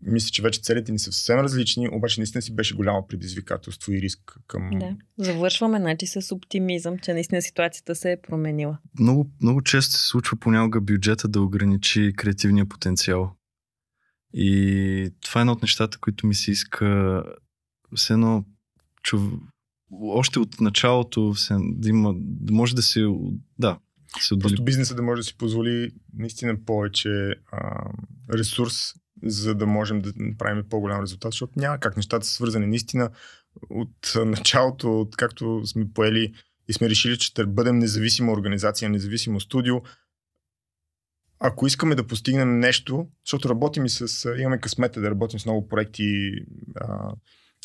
Мисля, 0.03 0.29
че 0.31 0.43
вече 0.43 0.61
целите 0.61 0.93
ни 0.93 0.99
са 0.99 1.13
съвсем 1.13 1.39
различни, 1.39 1.89
обаче 1.93 2.21
наистина 2.21 2.43
си 2.43 2.55
беше 2.55 2.75
голямо 2.75 3.07
предизвикателство 3.07 3.93
и 3.93 4.03
риск 4.03 4.39
към... 4.47 4.71
Да. 4.73 4.97
Завършваме 5.19 5.79
значи 5.79 6.07
с 6.07 6.35
оптимизъм, 6.35 6.99
че 6.99 7.13
наистина 7.13 7.43
ситуацията 7.43 7.95
се 7.95 8.13
е 8.13 8.21
променила. 8.21 8.79
Много, 9.01 9.31
много 9.43 9.63
често 9.63 9.93
се 9.93 10.07
случва 10.07 10.37
понякога 10.37 10.81
бюджета 10.81 11.29
да 11.29 11.41
ограничи 11.41 12.13
креативния 12.17 12.67
потенциал. 12.67 13.33
И 14.35 15.11
това 15.25 15.41
е 15.41 15.43
едно 15.43 15.53
от 15.53 15.63
нещата, 15.63 15.99
които 15.99 16.27
ми 16.27 16.35
се 16.35 16.51
иска 16.51 17.23
все 17.97 18.13
едно 18.13 18.45
чув... 19.03 19.33
още 20.03 20.39
от 20.39 20.61
началото 20.61 21.33
все, 21.33 21.55
да 21.61 21.89
има, 21.89 22.15
да 22.17 22.53
може 22.53 22.75
да 22.75 22.83
се 22.83 23.07
да, 23.59 23.79
се 24.21 24.35
отдели. 24.35 24.43
Просто 24.43 24.65
бизнеса 24.65 24.95
да 24.95 25.03
може 25.03 25.21
да 25.21 25.25
си 25.25 25.37
позволи 25.37 25.91
наистина 26.15 26.65
повече 26.65 27.35
а, 27.53 27.91
ресурс, 28.33 28.75
за 29.23 29.55
да 29.55 29.67
можем 29.67 30.01
да 30.01 30.13
направим 30.17 30.65
по-голям 30.69 31.03
резултат, 31.03 31.33
защото 31.33 31.53
няма 31.57 31.79
как 31.79 31.97
нещата 31.97 32.27
са 32.27 32.33
свързани. 32.33 32.67
Наистина 32.67 33.11
от 33.71 34.13
началото, 34.27 35.01
от 35.01 35.17
както 35.17 35.63
сме 35.67 35.93
поели 35.95 36.35
и 36.69 36.73
сме 36.73 36.91
решили, 36.91 37.19
че 37.19 37.27
ще 37.27 37.47
бъдем 37.47 37.79
независима 37.79 38.33
организация, 38.33 38.91
независимо 38.91 39.41
студио, 39.41 39.81
ако 41.41 41.67
искаме 41.67 41.95
да 41.95 42.07
постигнем 42.07 42.59
нещо, 42.59 43.09
защото 43.27 43.49
работим 43.49 43.85
и 43.85 43.89
с, 43.89 44.35
имаме 44.39 44.61
късмета 44.61 45.01
да 45.01 45.11
работим 45.11 45.39
с 45.39 45.47
много 45.47 45.69
проекти 45.69 46.31
а, 46.77 47.13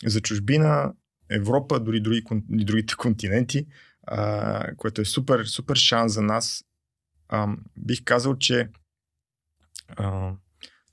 за 0.05 0.21
чужбина, 0.21 0.93
Европа, 1.29 1.79
дори 1.79 1.99
други, 1.99 2.23
другите 2.49 2.95
континенти, 2.97 3.67
а, 4.07 4.75
което 4.77 5.01
е 5.01 5.05
супер, 5.05 5.45
супер 5.45 5.75
шанс 5.75 6.13
за 6.13 6.21
нас. 6.21 6.63
а, 7.29 7.47
бих 7.77 8.03
казал, 8.03 8.35
че 8.35 8.69
а, 9.87 10.31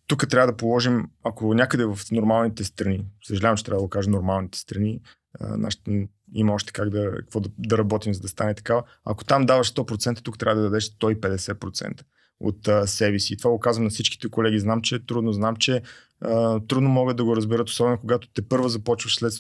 тук 0.07 0.28
трябва 0.28 0.53
да 0.53 0.57
положим, 0.57 1.11
ако 1.24 1.55
някъде 1.55 1.85
в 1.85 1.99
нормалните 2.12 2.64
страни, 2.64 3.07
съжалявам, 3.24 3.57
че 3.57 3.64
трябва 3.64 3.78
да 3.78 3.85
го 3.85 3.91
кажа 3.91 4.11
нормалните 4.11 4.59
страни, 4.59 5.01
а, 5.41 5.57
нашите, 5.57 6.09
има 6.35 6.53
още 6.53 6.72
как 6.72 6.91
да, 6.91 7.12
какво 7.16 7.41
да, 7.41 7.51
да 7.59 7.78
работим, 7.78 8.14
за 8.14 8.20
да 8.20 8.28
стане 8.28 8.55
такава. 8.55 8.83
Ако 9.05 9.24
там 9.24 9.47
даваш 9.47 9.72
100%, 9.72 10.22
тук 10.22 10.39
трябва 10.39 10.62
да 10.62 10.68
дадеш 10.68 10.85
150% 10.85 12.03
от 12.41 12.68
а, 12.68 12.87
себе 12.87 13.18
си. 13.18 13.33
И 13.33 13.37
това 13.37 13.51
го 13.51 13.61
казвам 13.61 13.85
на 13.85 13.91
всичките 13.91 14.28
колеги. 14.28 14.59
Знам, 14.59 14.83
че 14.83 14.95
е 14.95 15.07
трудно, 15.07 15.33
знам, 15.33 15.57
че 15.57 15.83
а, 16.20 16.61
трудно 16.61 16.89
могат 16.89 17.16
да 17.16 17.24
го 17.24 17.37
разберат, 17.37 17.68
особено 17.68 17.99
когато 17.99 18.28
те 18.35 18.49
първа 18.49 18.68
започваш 18.68 19.14
след 19.14 19.33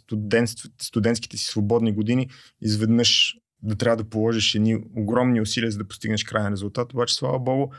студентските 0.82 1.36
си 1.36 1.44
свободни 1.44 1.92
години, 1.92 2.30
изведнъж 2.60 3.36
да 3.62 3.76
трябва 3.76 3.96
да 3.96 4.10
положиш 4.10 4.54
едни 4.54 4.76
огромни 4.96 5.40
усилия, 5.40 5.70
за 5.70 5.78
да 5.78 5.88
постигнеш 5.88 6.24
крайен 6.24 6.52
резултат. 6.52 6.92
Обаче, 6.92 7.14
слава 7.14 7.38
Богу, 7.38 7.72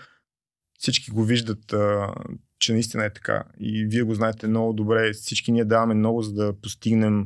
всички 0.79 1.11
го 1.11 1.23
виждат, 1.23 1.73
а, 1.73 2.13
че 2.59 2.73
наистина 2.73 3.05
е 3.05 3.13
така. 3.13 3.43
И 3.59 3.85
вие 3.85 4.03
го 4.03 4.15
знаете 4.15 4.47
много 4.47 4.73
добре. 4.73 5.13
Всички 5.13 5.51
ние 5.51 5.65
даваме 5.65 5.93
много, 5.93 6.21
за 6.21 6.33
да 6.33 6.61
постигнем 6.61 7.25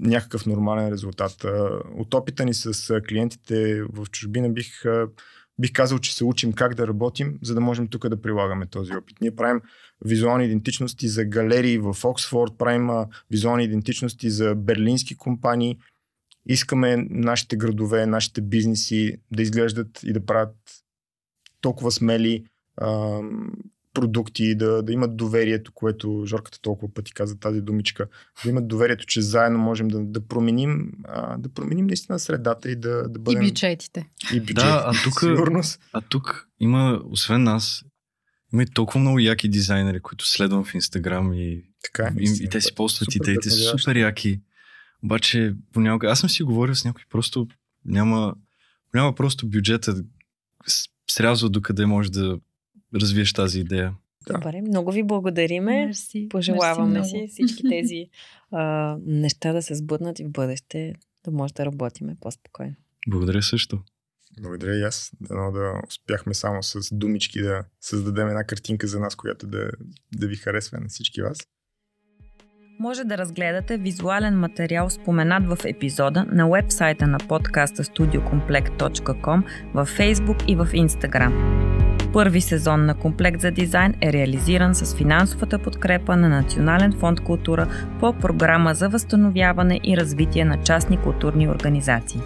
някакъв 0.00 0.46
нормален 0.46 0.92
резултат. 0.92 1.44
От 1.98 2.14
опита 2.14 2.44
ни 2.44 2.54
с 2.54 3.00
клиентите 3.08 3.82
в 3.82 4.06
чужбина 4.10 4.48
бих, 4.48 4.82
бих 5.60 5.72
казал, 5.72 5.98
че 5.98 6.14
се 6.14 6.24
учим 6.24 6.52
как 6.52 6.74
да 6.74 6.86
работим, 6.86 7.38
за 7.42 7.54
да 7.54 7.60
можем 7.60 7.88
тук 7.88 8.08
да 8.08 8.22
прилагаме 8.22 8.66
този 8.66 8.92
опит. 8.92 9.20
Ние 9.20 9.36
правим 9.36 9.60
визуални 10.04 10.44
идентичности 10.44 11.08
за 11.08 11.24
галерии 11.24 11.78
в 11.78 11.96
Оксфорд, 12.04 12.58
правим 12.58 12.90
визуални 13.30 13.64
идентичности 13.64 14.30
за 14.30 14.54
берлински 14.54 15.16
компании. 15.16 15.78
Искаме 16.46 16.96
нашите 17.10 17.56
градове, 17.56 18.06
нашите 18.06 18.40
бизнеси 18.40 19.16
да 19.32 19.42
изглеждат 19.42 20.02
и 20.02 20.12
да 20.12 20.26
правят 20.26 20.56
толкова 21.60 21.90
смели 21.90 22.44
продукти, 23.94 24.54
да, 24.54 24.82
да 24.82 24.92
имат 24.92 25.16
доверието, 25.16 25.72
което 25.72 26.24
Жорката 26.26 26.60
толкова 26.60 26.94
пъти 26.94 27.14
каза 27.14 27.38
тази 27.38 27.60
думичка, 27.60 28.06
да 28.44 28.50
имат 28.50 28.68
доверието, 28.68 29.06
че 29.06 29.22
заедно 29.22 29.58
можем 29.58 29.88
да, 29.88 30.00
да 30.00 30.26
променим, 30.26 30.92
а, 31.04 31.38
да 31.38 31.48
променим 31.48 31.86
наистина 31.86 32.18
средата 32.18 32.70
и 32.70 32.76
да, 32.76 33.08
да 33.08 33.18
бъдем... 33.18 33.42
И 33.42 33.46
бюджетите. 33.46 34.08
И 34.32 34.40
бюджетите, 34.40 34.54
да, 34.54 34.84
а 34.86 34.92
тук, 35.04 35.20
сигурност. 35.20 35.80
А 35.92 36.00
тук 36.00 36.48
има, 36.60 37.00
освен 37.04 37.42
нас, 37.42 37.84
има 38.52 38.62
и 38.62 38.66
толкова 38.66 39.00
много 39.00 39.18
яки 39.18 39.48
дизайнери, 39.48 40.00
които 40.00 40.26
следвам 40.26 40.64
в 40.64 40.74
Инстаграм 40.74 41.32
и, 41.32 41.64
така, 41.82 42.02
е, 42.02 42.12
и, 42.20 42.44
и 42.44 42.48
те 42.48 42.60
си 42.60 42.74
полстват 42.74 43.14
идеите 43.14 43.50
супер 43.50 43.96
яки. 43.96 44.40
Обаче 45.04 45.54
понякога, 45.72 46.10
аз 46.10 46.20
съм 46.20 46.30
си 46.30 46.42
говорил 46.42 46.74
с 46.74 46.84
някой, 46.84 47.04
просто 47.10 47.48
няма, 47.84 48.34
няма 48.94 49.14
просто 49.14 49.48
бюджета 49.48 49.94
срязва 51.10 51.50
докъде 51.50 51.86
може 51.86 52.12
да 52.12 52.38
развиеш 52.94 53.32
тази 53.32 53.60
идея. 53.60 53.94
Да. 54.26 54.34
Добре, 54.34 54.62
много 54.62 54.92
ви 54.92 55.02
благодариме. 55.02 55.86
Мерси. 55.86 56.28
Пожелаваме 56.30 56.98
Мерси 56.98 57.10
си 57.10 57.26
всички 57.28 57.62
тези 57.68 58.06
а, 58.50 58.96
неща 59.06 59.52
да 59.52 59.62
се 59.62 59.74
сбъднат 59.74 60.18
и 60.18 60.24
в 60.24 60.30
бъдеще 60.30 60.94
да 61.24 61.30
може 61.30 61.54
да 61.54 61.66
работиме 61.66 62.16
по-спокойно. 62.20 62.74
Благодаря 63.08 63.42
също. 63.42 63.78
Благодаря 64.40 64.76
и 64.76 64.82
аз. 64.82 65.12
Дано 65.20 65.52
да 65.52 65.72
успяхме 65.88 66.34
само 66.34 66.62
с 66.62 66.94
думички 66.94 67.42
да 67.42 67.64
създадем 67.80 68.28
една 68.28 68.44
картинка 68.44 68.86
за 68.86 69.00
нас, 69.00 69.16
която 69.16 69.46
да, 69.46 69.70
да 70.14 70.26
ви 70.26 70.36
харесва 70.36 70.80
на 70.80 70.88
всички 70.88 71.22
вас. 71.22 71.38
Може 72.80 73.04
да 73.04 73.18
разгледате 73.18 73.78
визуален 73.78 74.38
материал 74.38 74.90
споменат 74.90 75.46
в 75.46 75.64
епизода 75.64 76.24
на 76.24 76.48
вебсайта 76.50 77.06
на 77.06 77.18
подкаста 77.18 77.84
studiocomplect.com 77.84 79.42
във 79.74 79.98
Facebook 79.98 80.44
и 80.46 80.56
в 80.56 80.66
Instagram. 80.66 81.79
Първи 82.12 82.40
сезон 82.40 82.86
на 82.86 82.94
Комплект 82.94 83.40
за 83.40 83.50
дизайн 83.50 83.94
е 84.00 84.12
реализиран 84.12 84.74
с 84.74 84.96
финансовата 84.96 85.58
подкрепа 85.58 86.16
на 86.16 86.28
Национален 86.28 86.92
фонд 86.92 87.20
култура 87.20 87.66
по 88.00 88.12
програма 88.12 88.74
за 88.74 88.88
възстановяване 88.88 89.80
и 89.84 89.96
развитие 89.96 90.44
на 90.44 90.62
частни 90.62 90.96
културни 90.96 91.48
организации. 91.48 92.20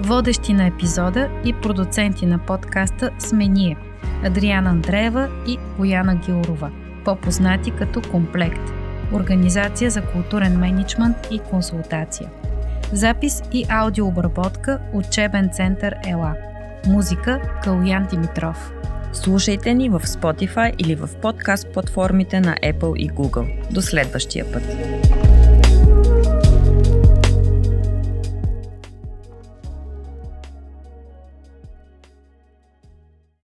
Водещи 0.00 0.52
на 0.52 0.66
епизода 0.66 1.28
и 1.44 1.52
продуценти 1.52 2.26
на 2.26 2.38
подкаста 2.38 3.10
сме 3.18 3.48
ние– 3.48 3.76
Адриана 4.24 4.70
Андреева 4.70 5.28
и 5.46 5.58
Бояна 5.78 6.16
Гилрова, 6.16 6.70
по-познати 7.04 7.70
като 7.70 8.02
Комплект– 8.10 8.72
Организация 9.12 9.90
за 9.90 10.02
културен 10.02 10.58
менеджмент 10.58 11.16
и 11.30 11.38
консултация. 11.38 12.30
Запис 12.92 13.42
и 13.52 13.64
аудиообработка– 13.68 14.78
Учебен 14.92 15.50
център 15.52 15.94
ЕЛА. 16.06 16.53
Музика– 16.86 17.40
Калуян 17.64 18.06
Димитров. 18.10 18.72
Слушайте 19.12 19.74
ни 19.74 19.88
в 19.88 19.98
Spotify 19.98 20.76
или 20.78 20.94
в 20.94 21.08
подкаст 21.22 21.72
платформите 21.72 22.40
на 22.40 22.56
Apple 22.56 22.96
и 22.96 23.10
Google. 23.10 23.72
До 23.72 23.82
следващия 23.82 24.52
път! 24.52 24.62